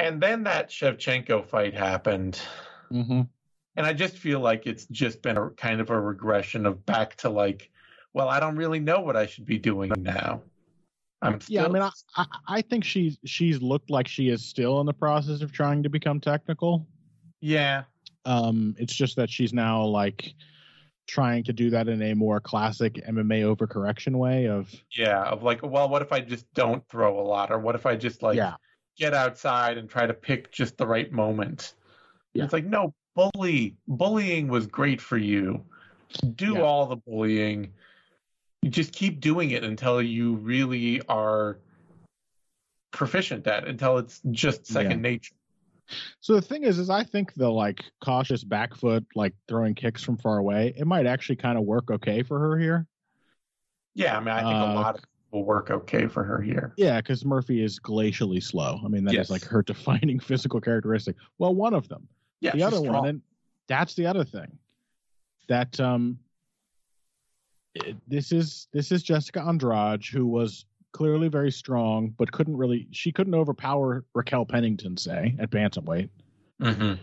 [0.00, 2.40] And then that Shevchenko fight happened.
[2.90, 3.20] Mm-hmm.
[3.76, 7.16] And I just feel like it's just been a kind of a regression of back
[7.16, 7.70] to like,
[8.14, 10.42] well, I don't really know what I should be doing now.
[11.22, 11.54] I'm still...
[11.54, 11.82] Yeah, I mean,
[12.16, 15.82] I, I think she's she's looked like she is still in the process of trying
[15.82, 16.86] to become technical.
[17.40, 17.84] Yeah.
[18.24, 20.34] Um, it's just that she's now like
[21.06, 25.60] trying to do that in a more classic MMA overcorrection way of yeah, of like,
[25.62, 28.36] well, what if I just don't throw a lot, or what if I just like
[28.36, 28.54] yeah
[29.00, 31.74] get outside and try to pick just the right moment.
[32.34, 32.44] Yeah.
[32.44, 35.64] It's like, no, bully bullying was great for you.
[36.36, 36.60] Do yeah.
[36.60, 37.72] all the bullying.
[38.62, 41.58] You just keep doing it until you really are
[42.90, 45.10] proficient at it, until it's just second yeah.
[45.10, 45.34] nature.
[46.20, 50.02] So the thing is, is I think the like cautious back foot, like throwing kicks
[50.02, 52.86] from far away, it might actually kind of work okay for her here.
[53.94, 56.72] Yeah, I mean, I think uh, a lot of will work okay for her here.
[56.76, 58.80] Yeah, because Murphy is glacially slow.
[58.84, 59.26] I mean, that yes.
[59.26, 61.16] is like her defining physical characteristic.
[61.38, 62.08] Well, one of them.
[62.40, 62.94] Yeah, the other strong.
[62.94, 63.22] one, and
[63.68, 64.58] that's the other thing.
[65.48, 66.18] That um,
[67.74, 72.88] it, this is this is Jessica Andrade, who was clearly very strong, but couldn't really
[72.90, 76.08] she couldn't overpower Raquel Pennington, say at bantamweight.
[76.60, 76.94] Mm-hmm.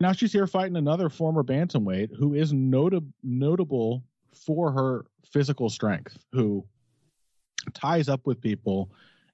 [0.00, 6.16] Now she's here fighting another former bantamweight who is notable notable for her physical strength,
[6.32, 6.64] who
[7.74, 8.90] ties up with people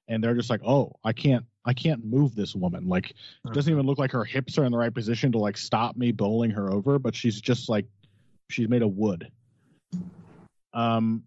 [0.07, 3.71] and they're just like oh i can't i can't move this woman like it doesn't
[3.71, 6.51] even look like her hips are in the right position to like stop me bowling
[6.51, 7.85] her over but she's just like
[8.49, 9.31] she's made of wood
[10.73, 11.23] um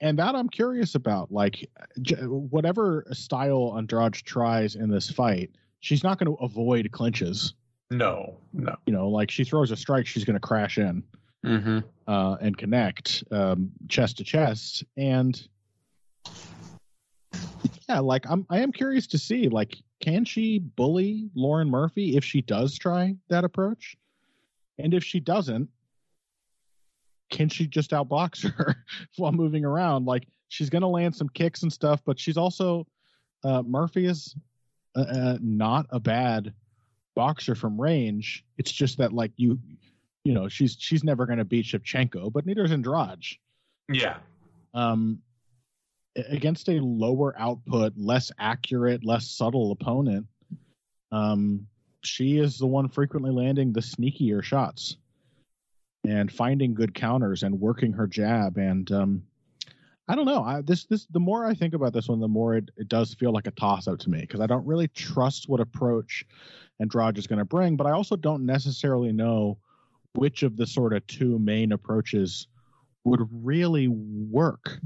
[0.00, 1.68] and that i'm curious about like
[2.02, 7.54] j- whatever style andrade tries in this fight she's not going to avoid clinches
[7.90, 11.02] no no you know like she throws a strike she's going to crash in
[11.44, 11.78] mm-hmm.
[12.06, 15.48] uh, and connect um, chest to chest and
[17.90, 22.24] yeah, like I'm I am curious to see like can she bully Lauren Murphy if
[22.24, 23.96] she does try that approach?
[24.78, 25.68] And if she doesn't,
[27.30, 28.76] can she just outbox her
[29.16, 30.06] while moving around?
[30.06, 32.86] Like she's going to land some kicks and stuff, but she's also
[33.44, 34.36] uh, Murphy is
[34.94, 36.52] uh, uh, not a bad
[37.14, 38.44] boxer from range.
[38.58, 39.58] It's just that like you,
[40.24, 43.24] you know, she's she's never going to beat Shevchenko, but neither is Andrade.
[43.90, 44.18] Yeah.
[44.74, 45.20] Um,
[46.16, 50.26] against a lower output, less accurate, less subtle opponent,
[51.12, 51.66] um,
[52.02, 54.96] she is the one frequently landing the sneakier shots
[56.06, 58.56] and finding good counters and working her jab.
[58.56, 59.22] And um,
[60.08, 60.42] I don't know.
[60.42, 63.14] I, this this the more I think about this one, the more it, it does
[63.14, 66.24] feel like a toss up to me because I don't really trust what approach
[66.80, 69.58] Andrade is going to bring, but I also don't necessarily know
[70.14, 72.48] which of the sort of two main approaches
[73.04, 74.80] would really work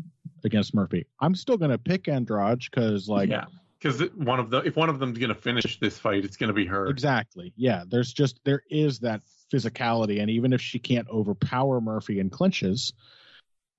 [0.44, 1.06] against Murphy.
[1.20, 3.46] I'm still going to pick Andrade because, like, yeah,
[3.80, 6.48] because one of the if one of them's going to finish this fight, it's going
[6.48, 6.86] to be her.
[6.86, 7.52] Exactly.
[7.56, 7.84] Yeah.
[7.86, 9.22] There's just there is that
[9.54, 12.92] physicality, and even if she can't overpower Murphy in clinches,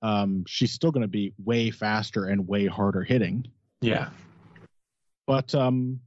[0.02, 3.46] um, she's still going to be way faster and way harder hitting.
[3.80, 4.08] Yeah.
[5.26, 6.00] But um,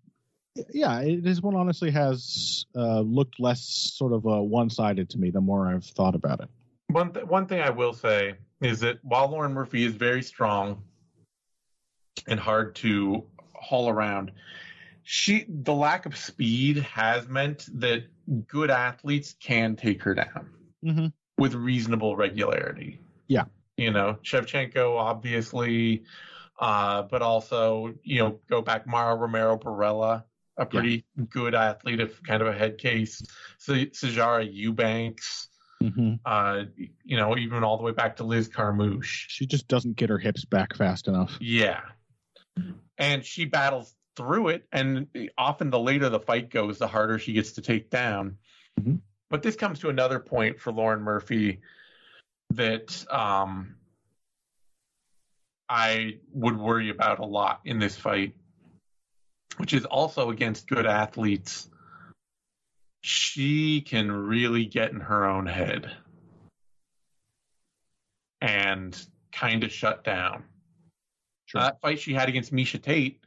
[0.72, 5.30] yeah, it, this one honestly has uh, looked less sort of uh, one-sided to me
[5.30, 6.50] the more I've thought about it.
[6.88, 10.82] One th- one thing I will say is that while Lauren Murphy is very strong
[12.28, 14.32] and hard to haul around,
[15.12, 18.04] she the lack of speed has meant that
[18.48, 20.52] good athletes can take her down
[20.86, 21.08] Mm-hmm.
[21.40, 23.02] with reasonable regularity.
[23.28, 23.46] Yeah.
[23.76, 26.04] You know, Shevchenko obviously,
[26.60, 30.26] uh, but also, you know, go back Mara Romero Borella,
[30.58, 33.24] a pretty good athlete, if kind of a head case.
[33.58, 35.48] So Sijara Eubanks,
[35.82, 36.16] Mm-hmm.
[36.26, 36.64] uh,
[37.04, 39.26] you know, even all the way back to Liz Carmouche.
[39.30, 41.36] She just doesn't get her hips back fast enough.
[41.42, 41.80] Yeah.
[42.98, 45.08] And she battles through it, and
[45.38, 48.38] often the later the fight goes, the harder she gets to take down.
[48.78, 49.00] Mhm.
[49.30, 51.62] But this comes to another point for Lauren Murphy
[52.50, 53.78] that um,
[55.70, 58.36] I would worry about a lot in this fight,
[59.56, 61.70] which is also against good athletes.
[63.02, 65.96] She can really get in her own head
[68.42, 69.02] and
[69.32, 70.44] kind of shut down.
[71.46, 71.62] Sure.
[71.62, 73.22] That fight she had against Miesha Tate,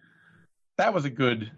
[0.78, 1.50] that was a good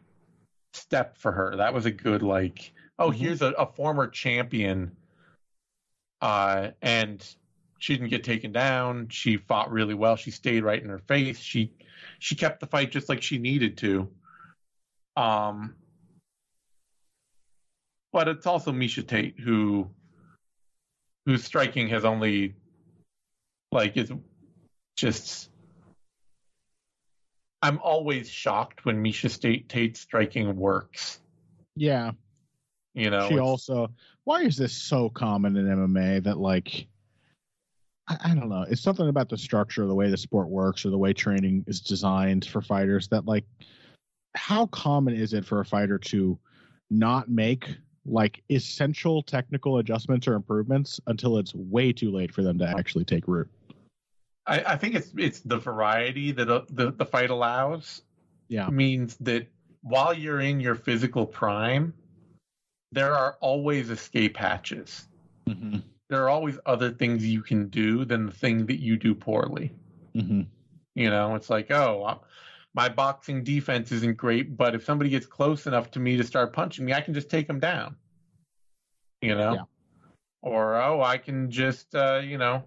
[0.73, 1.57] step for her.
[1.57, 3.15] That was a good like, oh, Mhm.
[3.15, 4.97] here's a, a former champion,
[6.21, 7.25] uh, and
[7.79, 9.09] she didn't get taken down.
[9.09, 10.17] She fought really well.
[10.17, 11.39] She stayed right in her face.
[11.39, 11.73] She
[12.19, 14.11] she kept the fight just like she needed to.
[15.17, 15.77] Um,
[18.12, 19.91] but it's also Miesha Tate who
[21.27, 22.55] whose striking has only
[23.73, 24.12] like is
[24.97, 25.51] just
[27.65, 31.21] I'm always shocked when Miesha State Tate's striking works.
[31.77, 32.11] Yeah.
[32.93, 33.91] You know, she also
[34.25, 36.87] why is this so common in MMA that like
[38.07, 38.67] I, I don't know.
[38.69, 41.81] It's something about the structure, the way the sport works, or the way training is
[41.81, 43.47] designed for fighters that like
[44.35, 46.39] how common is it for a fighter to
[46.91, 52.59] not make like essential technical adjustments or improvements until it's way too late for them
[52.59, 53.49] to actually take root.
[54.47, 58.03] I, I think it's it's the variety that uh, the the fight allows.
[58.49, 58.68] Yeah.
[58.68, 59.49] means that
[59.80, 61.95] while you're in your physical prime,
[62.92, 65.09] there are always escape hatches.
[65.49, 65.78] Mm-hmm.
[66.11, 69.72] There are always other things you can do than the thing that you do poorly.
[70.14, 70.42] Mm-hmm.
[70.95, 72.18] You know, it's like, oh, uh,
[72.74, 76.53] my boxing defense isn't great, but if somebody gets close enough to me to start
[76.53, 77.97] punching me, I can just take them down.
[79.22, 79.62] You know, Yeah.
[80.42, 82.64] or oh, I can just, uh, you know,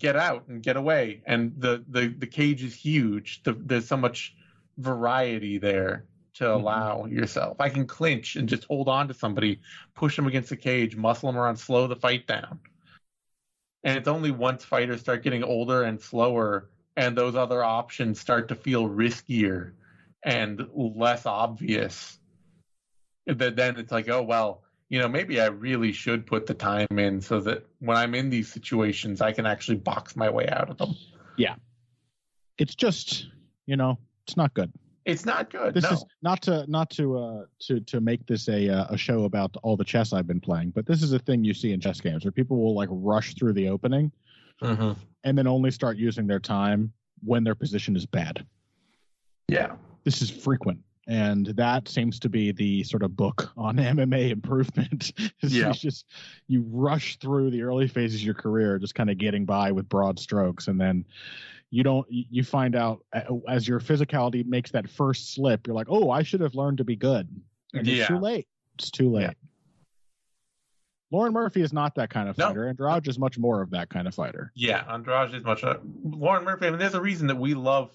[0.00, 1.22] get out and get away.
[1.26, 3.42] And the the the cage is huge.
[3.42, 4.34] The, there's so much
[4.78, 6.54] variety there to Mhm.
[6.54, 7.60] allow yourself.
[7.60, 9.60] I can clinch and just hold on to somebody,
[9.94, 12.60] push them against the cage, muscle them around, slow the fight down.
[13.84, 18.48] And it's only once fighters start getting older and slower and those other options start
[18.48, 19.74] to feel riskier
[20.24, 22.18] and less obvious
[23.26, 26.86] that then it's like, oh well, you know, maybe I really should put the time
[26.98, 30.70] in so that when I'm in these situations I can actually box my way out
[30.70, 30.94] of them.
[31.36, 31.54] Yeah.
[32.58, 33.28] It's just,
[33.66, 34.72] you know, it's not good.
[35.04, 35.74] It's not good.
[35.74, 35.90] This no.
[35.90, 39.54] is not to not to uh to to make this a uh, a show about
[39.62, 42.00] all the chess I've been playing, but this is a thing you see in chess
[42.00, 44.12] games where people will like rush through the opening
[44.62, 44.96] Mhm.
[45.24, 48.46] and then only start using their time when their position is bad.
[49.48, 49.76] Yeah.
[50.04, 50.78] This is frequent.
[51.06, 55.12] And that seems to be the sort of book on MMA improvement.
[55.42, 55.68] Yeah.
[55.68, 56.06] You just
[56.48, 59.88] you rush through the early phases of your career, just kind of getting by with
[59.88, 61.04] broad strokes, and then
[61.70, 62.06] you don't.
[62.10, 63.04] You find out
[63.48, 66.84] as your physicality makes that first slip, you're like, oh, I should have learned to
[66.84, 67.28] be good.
[67.74, 67.94] And Yeah.
[67.96, 68.48] it's too late.
[68.78, 69.22] It's too late.
[69.22, 69.32] Yeah.
[71.10, 72.48] Lauren Murphy is not that kind of No.
[72.48, 72.66] fighter.
[72.68, 74.50] Andrade is much more of that kind of fighter.
[74.54, 75.62] Yeah, Andrade is much.
[75.62, 76.66] Uh, Lauren Murphy.
[76.66, 77.90] I mean, there's a reason that we love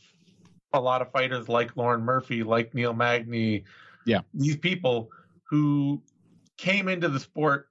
[0.73, 3.63] a lot of fighters like Lauren Murphy, like Neil Magny.
[4.05, 4.21] Yeah.
[4.33, 5.09] these people
[5.49, 6.01] who
[6.57, 7.67] came into the sport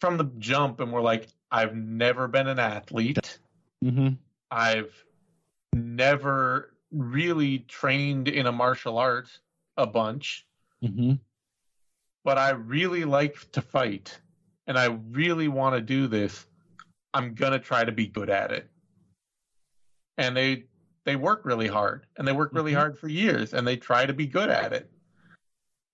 [0.00, 3.38] from the jump and were like, "I've never been an athlete.
[3.84, 4.14] Mm-hmm.
[4.50, 4.92] I've
[5.72, 9.28] never really trained in a martial art
[9.76, 10.46] a bunch,
[10.84, 11.14] Mm-hmm.
[12.24, 14.18] but I really like to fight,
[14.66, 16.46] and I really want to do this.
[17.14, 18.68] I'm gonna try to be good at it."
[20.18, 20.64] and they
[21.04, 22.76] they work really hard and they work really Mhm.
[22.76, 24.90] hard for years and they try to be good at it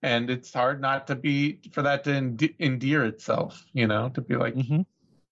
[0.01, 4.21] and it's hard not to be for that to ende- endear itself you know to
[4.21, 4.81] be like Mm-hmm.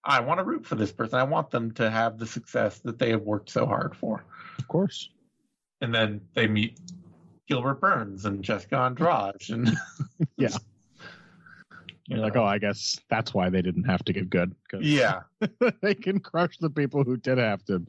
[0.03, 2.99] i want to root for this person i want them to have the success that
[2.99, 4.23] they have worked so hard for
[4.57, 5.09] Of course.
[5.82, 6.80] and then they meet
[7.47, 9.69] gilbert burns and jessica andrade and
[10.38, 10.49] Yeah.
[10.49, 14.55] you You're like, oh, I guess that's why they didn't have to get good.
[14.69, 15.21] 'cause yeah
[15.82, 17.86] they can crush the people who did have to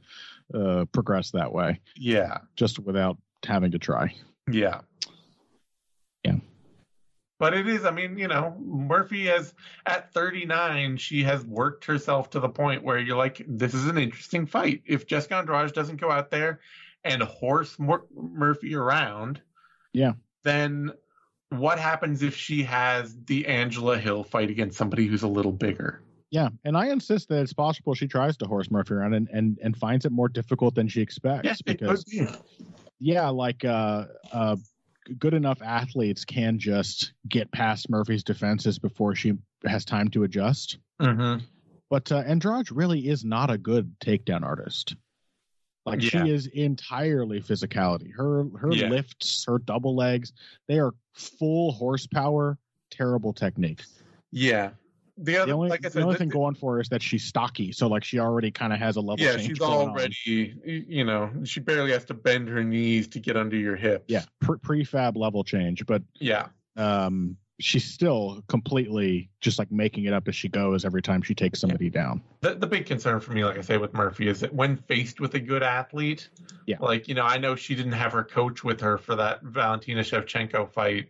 [0.55, 4.13] uh, progress that way, yeah just without having to try.
[4.51, 4.81] yeah
[6.25, 6.37] Yeah.
[7.39, 9.55] But it is, I mean, you know, Murphy has
[9.87, 13.97] at 39, she has worked herself to the point where you're like, this is an
[13.97, 14.83] interesting fight.
[14.85, 16.59] If Jessica Andrade doesn't go out there
[17.05, 19.41] and horse Mur- Murphy around,
[19.93, 20.15] Yeah.
[20.43, 20.91] then
[21.51, 26.03] what happens if she has the Angela Hill fight against somebody who's a little bigger?
[26.31, 29.59] Yeah, and I insist that it's possible she tries to horse Murphy around and and,
[29.63, 32.05] and finds it more difficult than she expects Yes, because
[32.99, 34.57] yeah, like uh, uh,
[35.19, 39.33] good enough athletes can just get past Murphy's defenses before she
[39.65, 40.79] has time to adjust.
[41.01, 41.45] Mm-hmm.
[41.89, 44.97] But uh, Andrade really is not a good takedown artist.
[45.87, 46.25] Like Yeah.
[46.27, 48.13] she is entirely physicality.
[48.15, 48.91] Her her Yeah.
[48.91, 50.35] lifts, her double legs,
[50.67, 52.59] they are full horsepower,
[52.91, 53.83] terrible technique.
[54.31, 54.73] Yeah.
[55.21, 57.73] The The only, like I the only thing going for her is that she's stocky,
[57.73, 59.41] so like she already kind of has a level change.
[59.43, 59.89] yeah, she's going on.
[59.91, 60.55] already,
[60.89, 64.05] you know, she barely has to bend her knees to get under your hips.
[64.09, 66.49] yeah pre- prefab level change, but Yeah.
[66.77, 71.35] um, she's still completely just like making it up as she goes every time she
[71.35, 72.23] takes somebody down.
[72.41, 75.19] The, the big concern for me, like I say with Murphy, is that when faced
[75.19, 76.29] with a good athlete,
[76.67, 76.77] Yeah.
[76.81, 80.03] like, you know, I know she didn't have her coach with her for that Valentina
[80.03, 81.09] Shevchenko fight,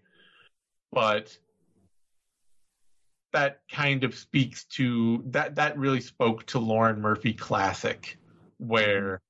[0.90, 1.36] but
[3.32, 8.16] that kind of speaks to that, that really spoke to Lauren Murphy Classic,
[8.58, 9.20] where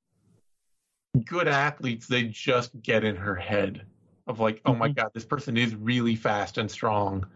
[1.25, 3.85] good athletes, they just get in her head
[4.27, 4.97] of like, oh my Mhm.
[4.97, 7.27] God, this person is really fast and strong.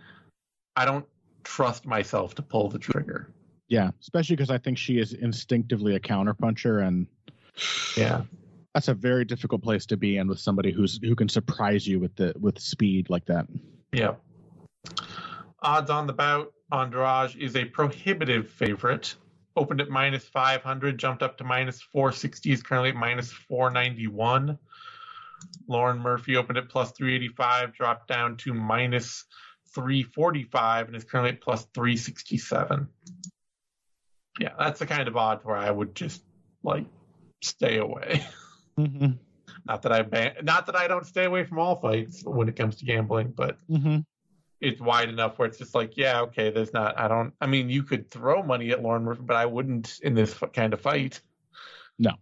[0.76, 1.06] I don't
[1.42, 3.28] trust myself to pull the trigger.
[3.68, 7.06] Yeah, especially because I think she is instinctively a counterpuncher, and
[7.96, 8.24] Yeah.
[8.74, 11.98] that's a very difficult place to be in with somebody who's who can surprise you
[11.98, 13.46] with the with speed like that.
[13.92, 14.14] Yeah.
[15.62, 19.14] Odds on the bout, Andrade is a prohibitive favorite.
[19.56, 24.58] Opened at minus 500, jumped up to minus 460, is currently at minus 491.
[25.68, 29.24] Lauren Murphy opened at plus 385, dropped down to minus
[29.74, 32.88] 345, and is currently at plus 367.
[34.40, 36.22] Yeah, that's the kind of odds where I would just
[36.62, 36.86] like
[37.42, 38.24] stay away.
[38.78, 39.12] Mm-hmm.
[39.66, 42.56] Not that I ban- not that I don't stay away from all fights when it
[42.56, 43.98] comes to gambling, but Mm-hmm.
[44.62, 46.98] It's wide enough where it's just like, yeah, okay, there's not.
[46.98, 47.34] I don't.
[47.40, 50.72] I mean, you could throw money at Lauren Murphy, but I wouldn't in this kind
[50.72, 51.20] of fight.
[51.98, 52.12] No.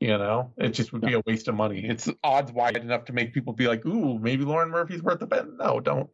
[0.00, 1.86] You know, it just would be a waste of money.
[1.86, 5.26] It's odds wide enough to make people be like, ooh, maybe Lauren Murphy's worth a
[5.26, 5.46] bet.
[5.56, 6.10] No, don't.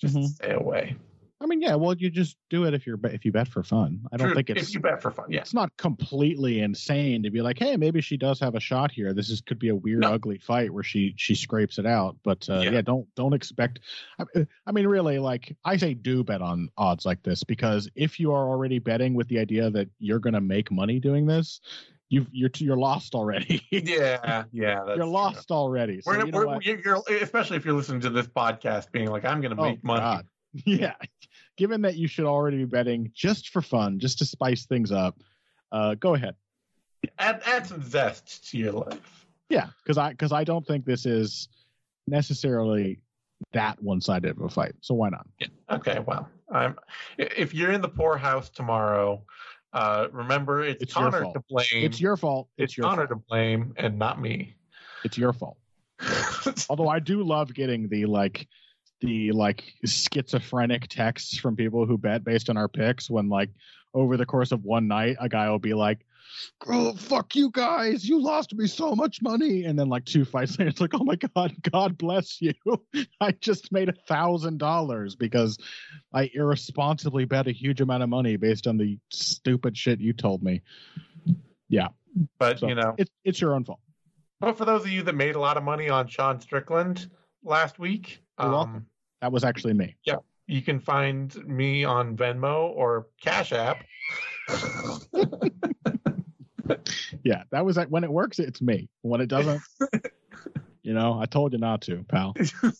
[0.00, 0.26] Just Mhm.
[0.26, 0.96] stay away.
[1.40, 1.76] I mean, yeah.
[1.76, 4.00] Well, you just do it if you're if you bet for fun.
[4.12, 5.26] I don't True, think it's if you bet for fun.
[5.30, 5.40] Yeah.
[5.40, 9.12] it's not completely insane to be like, hey, maybe she does have a shot here.
[9.12, 10.14] This is could be a weird, No.
[10.14, 12.16] ugly fight where she she scrapes it out.
[12.24, 12.70] But uh, Yeah.
[12.70, 12.80] yeah.
[12.82, 13.78] don't don't expect.
[14.18, 18.18] I, I mean, really, like I say, do bet on odds like this because if
[18.18, 21.60] you are already betting with the idea that you're going to make money doing this,
[22.08, 23.62] you you're you're lost already.
[23.70, 24.74] Yeah, yeah.
[24.84, 25.06] That's you're true.
[25.12, 26.00] lost already.
[26.00, 29.24] So We're, you know we're, you're, especially if you're listening to this podcast, being like,
[29.24, 30.26] "I'm going to Oh, make money." God.
[30.64, 30.94] Yeah.
[31.56, 35.18] Given that you should already be betting just for fun, just to spice things up,
[35.72, 36.34] uh, go ahead.
[37.18, 39.26] Add add some zest to your life.
[39.48, 41.48] Yeah, because I because I don't think this is
[42.06, 43.00] necessarily
[43.52, 44.74] that one sided of a fight.
[44.80, 45.26] So why not?
[45.70, 46.76] Okay, well, I'm.
[47.18, 49.22] If you're in the poorhouse tomorrow,
[49.72, 51.34] uh, remember it's, It's your Connor fault.
[51.34, 51.66] to blame.
[51.84, 52.48] It's your fault.
[52.56, 53.20] It's, it's your Connor fault.
[53.20, 54.54] to blame and not me.
[55.04, 55.58] It's your fault.
[56.70, 58.46] Although I do love getting the like
[59.00, 63.50] the like schizophrenic texts from people who bet based on our picks when like
[63.94, 66.04] over the course of one night a guy will be like
[66.66, 68.08] oh fuck you guys.
[68.08, 69.64] You lost me so much money.
[69.64, 72.54] And then like two fights later it's like oh my god god bless you.
[73.20, 75.58] I just made a thousand dollars because
[76.12, 80.42] i irresponsibly bet a huge amount of money based on the stupid shit you told
[80.42, 80.62] me.
[81.68, 81.88] Yeah.
[82.38, 83.80] but so you know, it's it's your own fault.
[84.40, 87.10] But for those of you that made a lot of money on Sean Strickland
[87.42, 88.86] last week, You're um, welcome.
[89.20, 90.16] That was actually me Yeah.
[90.46, 93.84] you can find me on Venmo or Cash App.
[97.24, 98.88] Yeah, that was like when it works, it's me.
[99.02, 99.60] When it doesn't,
[100.82, 102.34] you know, I told you not to, pal.
[102.62, 102.70] all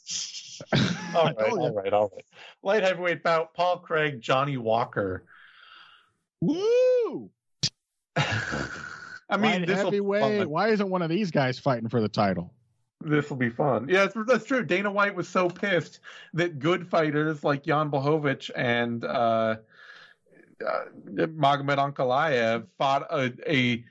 [0.74, 1.72] I right, told all you.
[1.72, 2.24] right, all right.
[2.62, 5.24] Light heavyweight bout: Paul Craig, Johnny Walker.
[6.40, 7.30] Woo!
[8.16, 10.42] I mean, Light this will heavyweight.
[10.46, 12.52] Oh, Why isn't one of these guys fighting for the title?
[13.00, 13.88] This will be fun.
[13.88, 14.64] Yeah, that's, true.
[14.64, 16.00] Dana White was so pissed
[16.34, 19.56] that good fighters like Jan Blachowicz and uh,
[20.66, 23.84] uh, Magomed Ankalaev fought a, a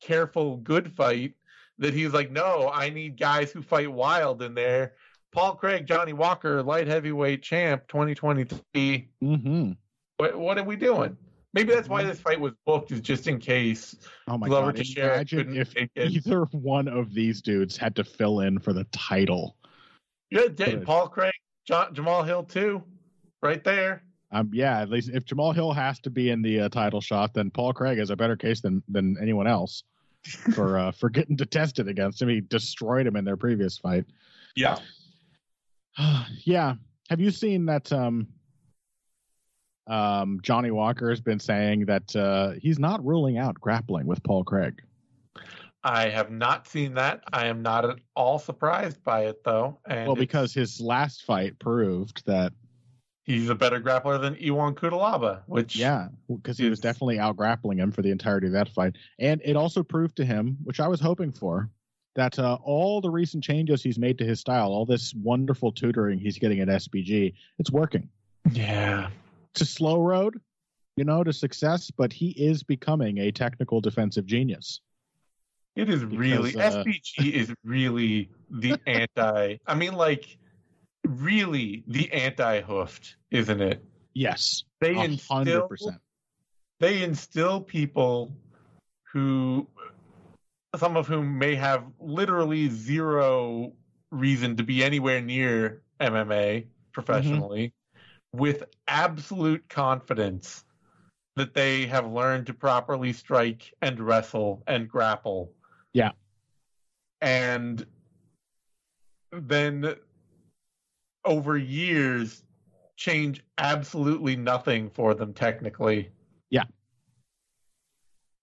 [0.00, 1.34] careful good fight
[1.78, 4.94] that he's like, no, I need guys who fight wild in there.
[5.32, 9.08] Paul Craig, Johnny Walker, light heavyweight champ, 2023.
[9.22, 9.72] Mm-hmm.
[10.16, 11.16] What, what are we doing?
[11.52, 13.96] Maybe that's why this fight was booked, is just in case
[14.28, 14.76] Oh my Glover god!
[14.76, 19.56] Teixeira Imagine if either one of these dudes had to fill in for the title.
[20.30, 20.84] Yeah, Good.
[20.84, 21.32] Paul Craig,
[21.66, 22.84] John, Jamahal Hill too,
[23.42, 24.04] right there.
[24.32, 27.34] Um, yeah, at least if Jamahal Hill has to be in the uh, title shot,
[27.34, 29.82] then Paul Craig has a better case than than anyone else
[30.54, 32.28] for uh, for getting to test it against him.
[32.28, 34.04] He destroyed him in their previous fight.
[34.54, 34.78] Yeah,
[36.44, 36.74] yeah.
[37.08, 37.92] Have you seen that?
[37.92, 38.28] Um,
[39.90, 44.44] um, Johnny Walker has been saying that uh, he's not ruling out grappling with Paul
[44.44, 44.80] Craig.
[45.82, 47.22] I have not seen that.
[47.32, 49.78] I am not at all surprised by it, though.
[49.86, 52.52] And well, because his last fight proved that
[53.24, 57.78] he's a better grappler than Ion Cutelaba, which yeah, because he was definitely out grappling
[57.78, 60.86] him for the entirety of that fight, and it also proved to him, which I
[60.88, 61.70] was hoping for,
[62.14, 66.18] that uh, all the recent changes he's made to his style, all this wonderful tutoring
[66.18, 68.08] he's getting at SBG, it's working.
[68.52, 69.08] Yeah,
[69.58, 70.40] a slow road,
[70.96, 74.80] you know, to success, but he is becoming a technical defensive genius.
[75.76, 79.56] It is because, really uh, SBG is really the anti.
[79.66, 80.36] I mean, like
[81.06, 83.84] really the anti-Hooft, isn't it?
[84.14, 85.04] Yes, they 100%.
[85.04, 85.70] instill.
[86.80, 88.32] They instill people
[89.12, 89.66] who,
[90.76, 93.72] some of whom may have literally zero
[94.10, 97.79] reason to be anywhere near MMA professionally, mm-hmm.
[98.32, 100.64] With absolute confidence
[101.36, 105.52] that they have learned to properly strike and wrestle and grapple.
[105.92, 106.10] Yeah.
[107.20, 107.84] And
[109.32, 109.94] then
[111.24, 112.42] over years
[112.96, 116.10] change absolutely nothing for them technically.
[116.50, 116.64] Yeah.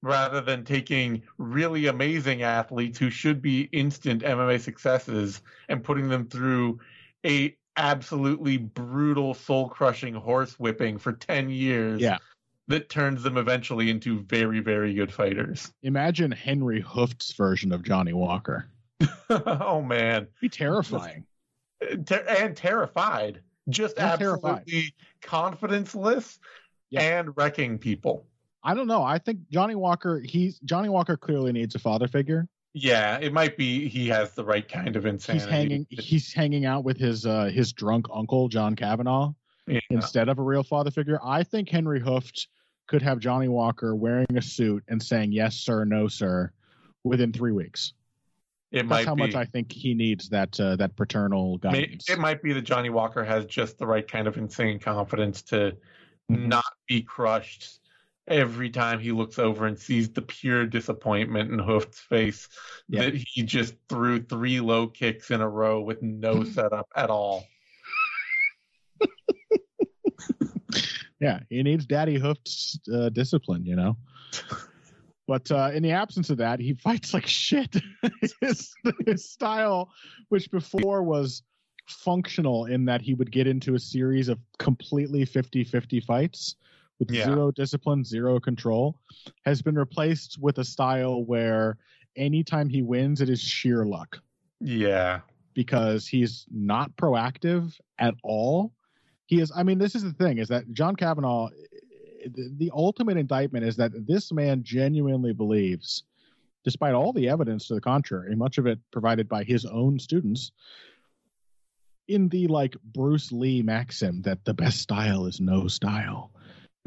[0.02, 6.28] Rather than taking really amazing athletes who should be instant MMA successes and putting them
[6.28, 6.80] through
[7.26, 12.02] a absolutely brutal soul crushing horse whipping for 10 years.
[12.02, 12.18] Yeah.
[12.70, 15.72] That turns them eventually into very, very good fighters.
[15.84, 18.68] Imagine Henry Hooft's version of Johnny Walker.
[19.30, 20.28] oh man.
[20.41, 21.24] Be terrifying
[21.82, 25.60] and terrified, just and absolutely terrified.
[25.60, 26.40] confidenceless
[26.90, 27.20] yeah.
[27.20, 28.26] and wrecking people.
[28.64, 29.04] I don't know.
[29.04, 32.48] I think Johnny Walker, he's Johnny Walker clearly needs a father figure.
[32.80, 35.45] Yeah, it might be he has the right kind of insanity.
[35.45, 39.32] He's hanging he's hanging out with his uh his drunk uncle John Kavanagh
[39.66, 39.80] yeah.
[39.90, 41.20] instead of a real father figure.
[41.24, 42.48] I think Henry Hooft
[42.86, 46.52] could have Johnny Walker wearing a suit and saying yes sir, no sir
[47.04, 47.94] within 3 weeks.
[48.72, 52.10] It That's might how be, much I think he needs that uh, that paternal guidance.
[52.10, 55.76] It might be that Johnny Walker has just the right kind of insane confidence to
[56.30, 56.48] mm-hmm.
[56.48, 57.80] not be crushed
[58.28, 62.48] every time he looks over and sees the pure disappointment in Hooft's face
[62.90, 63.04] yeah.
[63.04, 67.45] that he just threw three low kicks in a row with no setup at all.
[71.20, 73.98] yeah, he needs Daddy Hooft's uh, discipline, you know.
[75.28, 77.76] But uh, in the absence of that, he fights like shit.
[78.41, 78.74] his,
[79.06, 79.91] his style,
[80.30, 81.44] which before was
[81.88, 86.56] functional in that he would get into a series of completely 50 50 fights
[86.99, 87.26] with yeah.
[87.26, 88.99] zero discipline, zero control,
[89.45, 91.78] has been replaced with a style where
[92.15, 94.19] anytime he wins, it is sheer luck.
[94.60, 95.22] Yeah.
[95.53, 98.74] Because he's not proactive at all.
[99.26, 101.49] He is, I mean, this is the thing is that John Kavanagh
[102.36, 106.03] the ultimate indictment is that this man genuinely believes,
[106.64, 110.52] despite all the evidence to the contrary, much of it provided by his own students,
[112.07, 116.32] in the like Bruce Lee maxim that the best style is no style.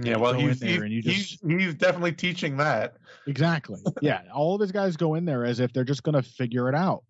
[0.03, 2.97] Yeah, well, he's, he's, just, he's, he's definitely teaching that.
[3.27, 3.81] Exactly.
[4.03, 6.69] yeah, all of his guys go in there as if they're just going to figure
[6.69, 7.05] it out.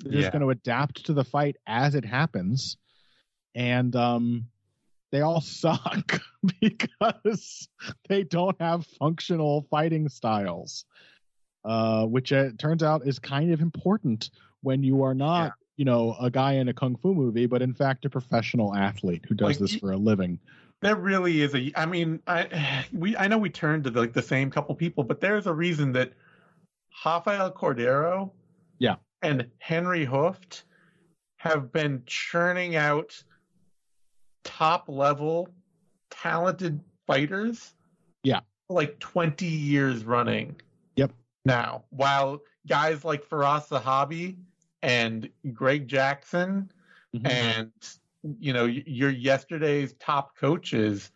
[0.00, 0.20] They're yeah.
[0.22, 2.76] just going to adapt to the fight as it happens,
[3.54, 4.46] and um,
[5.12, 6.20] they all suck
[6.60, 7.68] because
[8.08, 10.84] they don't have functional fighting styles,
[11.64, 14.30] uh, which it turns out is kind of important
[14.62, 15.50] when you are not, yeah.
[15.76, 19.24] you know, a guy in a kung fu movie, but in fact a professional athlete
[19.28, 20.40] who does like, this for a living.
[20.82, 21.72] There really is a.
[21.76, 25.04] I mean, I we I know we turned to the, like the same couple people,
[25.04, 26.12] but there's a reason that
[27.04, 28.30] Rafael Cordeiro
[28.78, 30.64] yeah, and Henry Hooft
[31.36, 33.22] have been churning out
[34.44, 35.48] top level
[36.10, 37.74] talented fighters.
[38.22, 38.40] Yeah.
[38.68, 40.60] Like 20 years running.
[40.96, 41.12] Yep.
[41.44, 44.36] Now, while guys like Firas Zahabi
[44.82, 46.70] and Greg Jackson
[47.14, 47.26] mm-hmm.
[47.26, 47.72] and
[48.38, 51.10] you know your yesterday's top coaches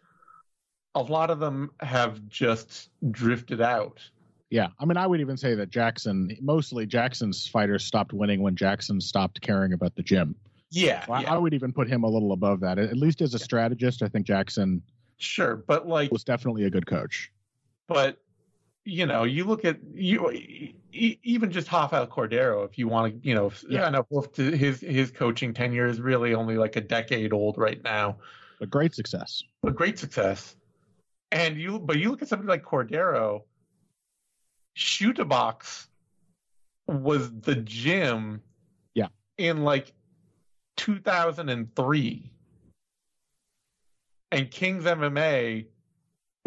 [0.96, 4.00] a lot of them have just drifted out.
[4.48, 8.56] Yeah, I mean, I would even say that Jackson, mostly Jackson's fighters stopped winning when
[8.56, 10.34] Jackson stopped caring about the gym.
[10.70, 11.34] Yeah, yeah.
[11.34, 12.78] I, would even put him a little above that.
[12.78, 14.82] At least as a strategist, I think Jackson
[15.18, 17.30] sure, but like was definitely a good coach.
[17.88, 18.18] But
[18.86, 20.30] you know, you look at you
[20.92, 22.64] even just Rafael Cordeiro.
[22.64, 24.06] If you want to, you know, yeah, I know
[24.36, 28.16] his his coaching tenure is really only like a decade old right now.
[28.60, 29.42] A great success.
[29.64, 30.54] A great success.
[31.32, 33.42] And you, but you look at somebody like Cordeiro.
[34.74, 35.88] Chute Boxe
[36.86, 38.40] was the gym.
[38.94, 39.08] Yeah.
[39.36, 39.92] In like
[40.76, 42.32] 2003.
[44.32, 45.66] And Kings MMA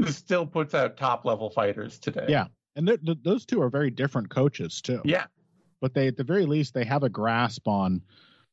[0.08, 2.26] still puts out top level fighters today.
[2.28, 2.48] Yeah.
[2.76, 5.02] And th- th- those two are very different coaches too.
[5.04, 5.26] Yeah.
[5.82, 8.02] But they at the very least they have a grasp on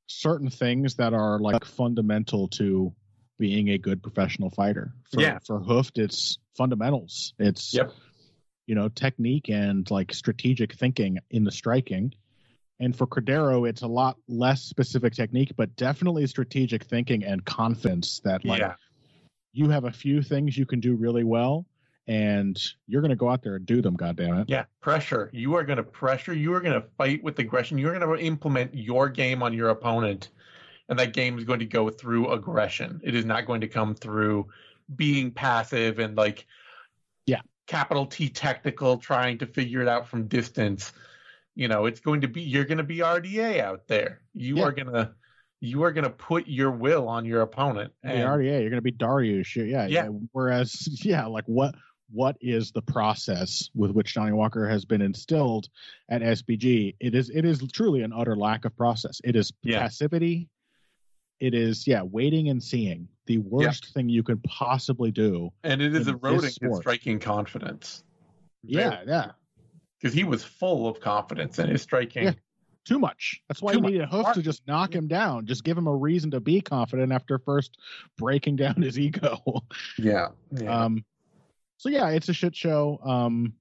[0.06, 2.94] certain things that are like fundamental to
[3.38, 4.92] being a good professional fighter.
[5.12, 5.38] For, yeah.
[5.44, 7.34] For Hooft, it's fundamentals.
[7.38, 7.92] It's yep.
[8.66, 12.14] you know technique and like strategic thinking in the striking.
[12.78, 18.20] And for Cordeiro, it's a lot less specific technique, but definitely strategic thinking and confidence
[18.24, 18.74] that like yeah.
[19.56, 21.66] You have a few things you can do really well
[22.08, 25.30] and you're going to go out there and do them goddamn it yeah pressure.
[25.32, 26.32] You are going to pressure.
[26.34, 27.78] You are going to fight with aggression.
[27.78, 30.28] You're going to implement your game on your opponent
[30.88, 33.00] and that game is going to go through aggression.
[33.02, 34.48] It is not going to come through
[34.94, 36.46] being passive and like
[37.26, 37.40] yeah.
[37.66, 40.92] capital t technical trying to figure it out from distance.
[41.56, 44.20] You know it's going to be you're going to be rda out there.
[44.34, 44.64] You Yeah.
[44.64, 45.14] are going to
[45.60, 48.82] you are going to put your will on your opponent and RDA, you're going to
[48.82, 49.56] be Darius.
[49.56, 50.08] Yeah, Yeah.
[50.32, 51.74] Whereas, yeah, like what
[52.12, 55.68] what is the process with which Johnny Walker has been instilled
[56.08, 56.94] at SBG?
[57.00, 59.20] It is it is truly an utter lack of process.
[59.24, 59.80] It is Yeah.
[59.80, 60.48] passivity.
[61.40, 63.08] It is yeah, waiting and seeing.
[63.26, 65.52] The worst thing you could possibly do.
[65.64, 68.04] and it is eroding his striking confidence
[68.62, 69.32] Yeah, yeah.
[70.00, 72.32] because he was full of confidence in his striking Yeah.
[72.86, 73.40] Too much.
[73.48, 73.92] That's why Too you much.
[73.92, 75.46] needed Hooft to just knock him down.
[75.46, 77.76] Just give him a reason to be confident after first
[78.16, 79.40] breaking down his ego.
[79.98, 80.84] yeah, yeah.
[80.84, 81.04] Um,
[81.78, 83.00] so yeah, it's a shit show.
[83.04, 83.54] Um,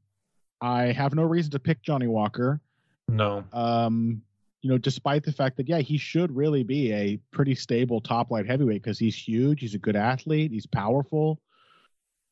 [0.61, 2.61] I have no reason to pick Johnny Walker.
[3.10, 4.22] no Um,
[4.61, 8.31] you know, despite the fact that yeah, he should really be a pretty stable top
[8.31, 11.39] light heavyweight because he's huge, he's a good athlete, he's powerful.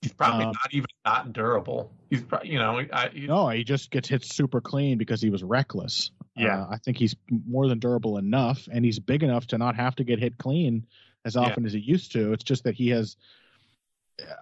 [0.01, 3.63] he's probably uh, not even not durable he's probably you know I, he- No, he
[3.63, 6.11] just gets hit super clean because he was reckless.
[6.35, 6.61] Yeah.
[6.63, 7.15] Uh, I think he's
[7.47, 10.85] more than durable enough, and he's big enough to not have to get hit clean
[11.25, 11.41] as Yeah.
[11.41, 12.33] often as he used to.
[12.33, 13.17] It's just that he has.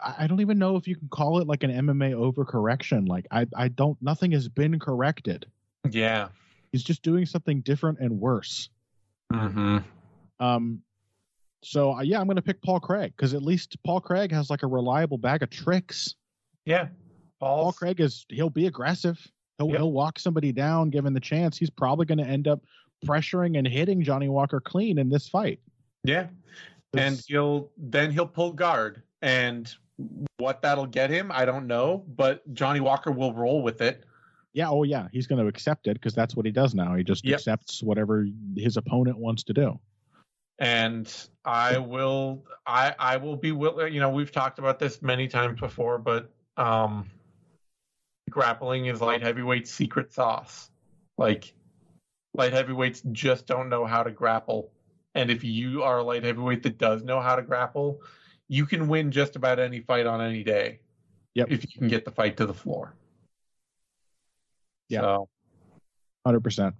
[0.05, 3.07] I don't even know if you can call it like an MMA overcorrection.
[3.07, 3.97] Like I, I don't.
[4.01, 5.45] Nothing has been corrected.
[5.89, 6.27] yeah
[6.71, 8.69] He's just doing something different and worse.
[9.33, 9.79] mm-hmm.
[10.39, 10.81] Um,
[11.63, 14.49] so uh, yeah, I'm going to pick Paul Craig because at least Paul Craig has
[14.49, 16.15] like a reliable bag of tricks.
[16.65, 16.87] yeah
[17.39, 19.19] Paul Paul Craig is he'll be aggressive.
[19.61, 19.77] He'll Yep.
[19.77, 21.57] he'll walk somebody down given the chance.
[21.57, 22.61] He's probably going to end up
[23.05, 25.59] pressuring and hitting Johnny Walker clean in this fight.
[26.03, 26.27] yeah
[26.97, 29.73] and he'll then he'll pull guard and
[30.37, 34.03] what that'll get him i don't know but johnny walker will roll with it
[34.53, 36.93] yeah, oh yeah, he's going to accept it because that's what he does now.
[36.95, 37.35] He just Yep.
[37.35, 38.27] accepts whatever
[38.57, 39.79] his opponent wants to do.
[40.59, 45.27] and I will I I will be will you know we've talked about this many
[45.29, 47.09] times before but um
[48.31, 50.69] grappling is light heavyweight's secret sauce
[51.17, 51.53] like
[52.33, 54.71] light heavyweights just don't know how to grapple
[55.13, 57.99] and if you are a light heavyweight that does know how to grapple
[58.47, 60.79] you can win just about any fight on any day
[61.35, 61.47] Yep.
[61.51, 62.95] if you can get the fight to the floor
[64.89, 65.01] Yeah.
[65.01, 65.29] so
[66.25, 66.75] Hundred percent.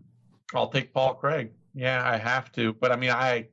[0.54, 1.52] I'll take Paul Craig.
[1.74, 2.74] Yeah, I have to.
[2.74, 3.48] But I mean, I,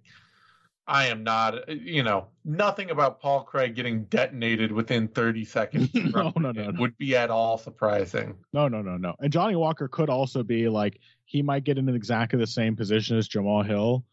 [0.89, 1.55] I am not.
[1.69, 6.71] Uh, you know, nothing about Paul Craig getting detonated within 30 seconds No, no, no,
[6.71, 6.81] no.
[6.81, 8.35] would be at all surprising.
[8.55, 9.15] No, no, no, no.
[9.21, 13.19] And Johnny Walker could also be like he might get in exactly the same position
[13.19, 14.05] as Jamahal Hill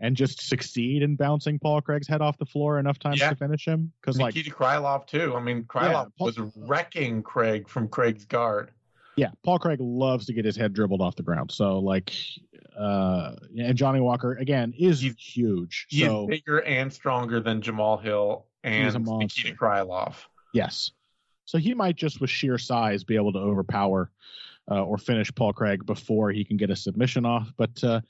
[0.00, 3.30] and just succeed in bouncing Paul Craig's head off the floor enough times Yeah.
[3.30, 3.92] to finish him.
[4.00, 5.36] Because like Krylov too.
[5.36, 8.70] I mean, Krylov Paul- was wrecking Craig from Craig's guard.
[9.16, 11.50] Yeah, Paul Craig loves to get his head dribbled off the ground.
[11.52, 12.12] So like
[12.78, 15.86] uh and Johnny Walker again is He's- huge.
[15.90, 18.94] He so bigger and stronger than Jamahal Hill and.
[19.04, 20.14] Nikita Krylov.
[20.54, 20.90] yes.
[21.44, 24.10] So he might just with sheer size be able to overpower
[24.70, 27.52] uh, or finish Paul Craig before he can get a submission off.
[27.58, 28.00] But uh,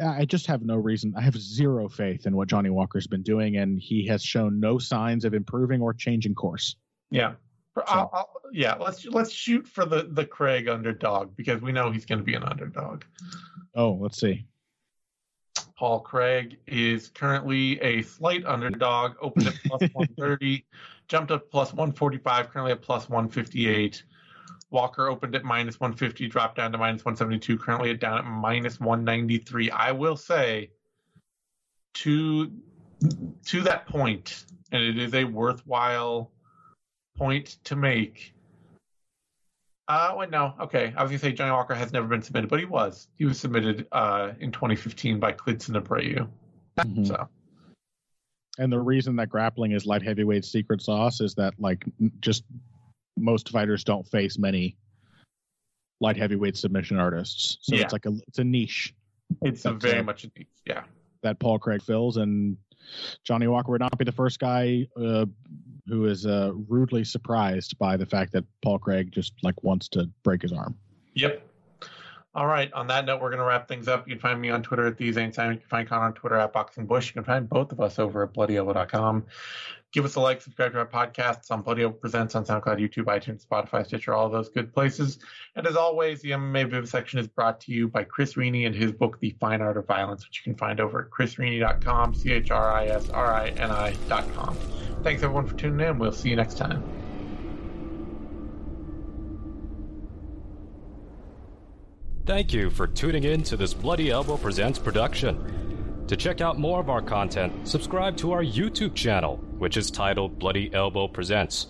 [0.00, 1.14] I just have no reason.
[1.16, 4.78] I have zero faith in what Johnny Walker's been doing, and he has shown no
[4.78, 6.76] signs of improving or changing course.
[7.10, 7.32] Yeah.
[7.76, 12.04] I'll, I'll, yeah, let's let's shoot for the the Craig underdog because we know he's
[12.04, 13.04] going to be an underdog.
[13.74, 14.46] Oh, let's see.
[15.76, 20.64] Paul Craig is currently a slight underdog, opened at plus 130,
[21.08, 24.02] jumped up plus 145, currently at plus 158.
[24.70, 28.80] Walker opened at minus 150, dropped down to minus 172, currently at down at minus
[28.80, 29.70] 193.
[29.70, 30.70] I will say
[31.94, 32.50] to
[33.46, 36.30] to that point, and it is a worthwhile
[37.16, 38.34] point to make.
[39.88, 40.54] Uh, wait, no.
[40.60, 43.08] Okay, I was gonna say Johnny Walker has never been submitted, but he was.
[43.16, 46.28] He was submitted uh in 2015 by Klidson Abreu.
[46.78, 47.04] Mm-hmm.
[47.04, 47.28] So.
[48.58, 51.84] And the reason that grappling is light heavyweight secret sauce is that like
[52.20, 52.44] just
[53.16, 54.76] most fighters don't face many
[56.00, 57.58] light heavyweight submission artists.
[57.62, 57.82] So yeah.
[57.82, 58.94] it's like a it's a niche.
[59.40, 60.82] It's a very much a niche, yeah.
[61.22, 62.56] That Paul Craig fills, and
[63.24, 65.24] Johnny Walker would not be the first guy uh,
[65.86, 70.08] who is uh, rudely surprised by the fact that Paul Craig just like wants to
[70.22, 70.76] break his arm.
[71.14, 71.48] Yep.
[72.34, 72.72] All right.
[72.72, 74.08] On that note, we're going to wrap things up.
[74.08, 75.54] You can find me on Twitter at the Zane Simon.
[75.54, 77.08] You can find Connor on Twitter at Boxing Bush.
[77.08, 79.26] You can find both of us over at BloodyElbow.com.
[79.92, 83.04] Give us a like, subscribe to our podcasts on Bloody Elbow Presents on SoundCloud, YouTube,
[83.04, 85.18] iTunes, Spotify, Stitcher, all those good places.
[85.54, 88.92] And as always, the MMA Vivisection is brought to you by Chris Rini and his
[88.92, 92.50] book, The Fine Art of Violence, which you can find over at chrisrini.com, C H
[92.50, 94.56] R I S R I N I.com.
[95.02, 95.98] Thanks everyone for tuning in.
[95.98, 96.82] We'll see you next time.
[102.24, 106.04] Thank you for tuning in to this Bloody Elbow Presents production.
[106.06, 110.38] To check out more of our content, subscribe to our YouTube channel, which is titled
[110.38, 111.66] Bloody Elbow Presents.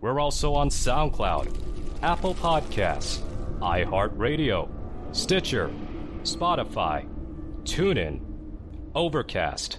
[0.00, 3.20] We're also on SoundCloud, Apple Podcasts,
[3.58, 4.68] iHeartRadio,
[5.10, 5.72] Stitcher,
[6.22, 7.08] Spotify,
[7.64, 8.20] TuneIn,
[8.94, 9.78] Overcast,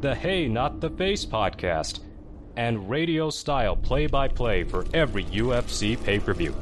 [0.00, 2.00] the Hey Not the Face podcast,
[2.56, 6.54] and radio style play by play for every UFC pay per view.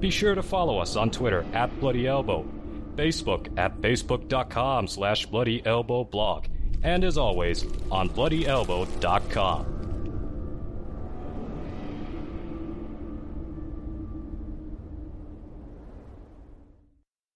[0.00, 2.46] Be sure to follow us on Twitter at Bloody Elbow
[2.96, 6.46] Facebook at facebook.com slash bloodyelbowblog,
[6.82, 9.81] and as always, on bloodyelbow.com.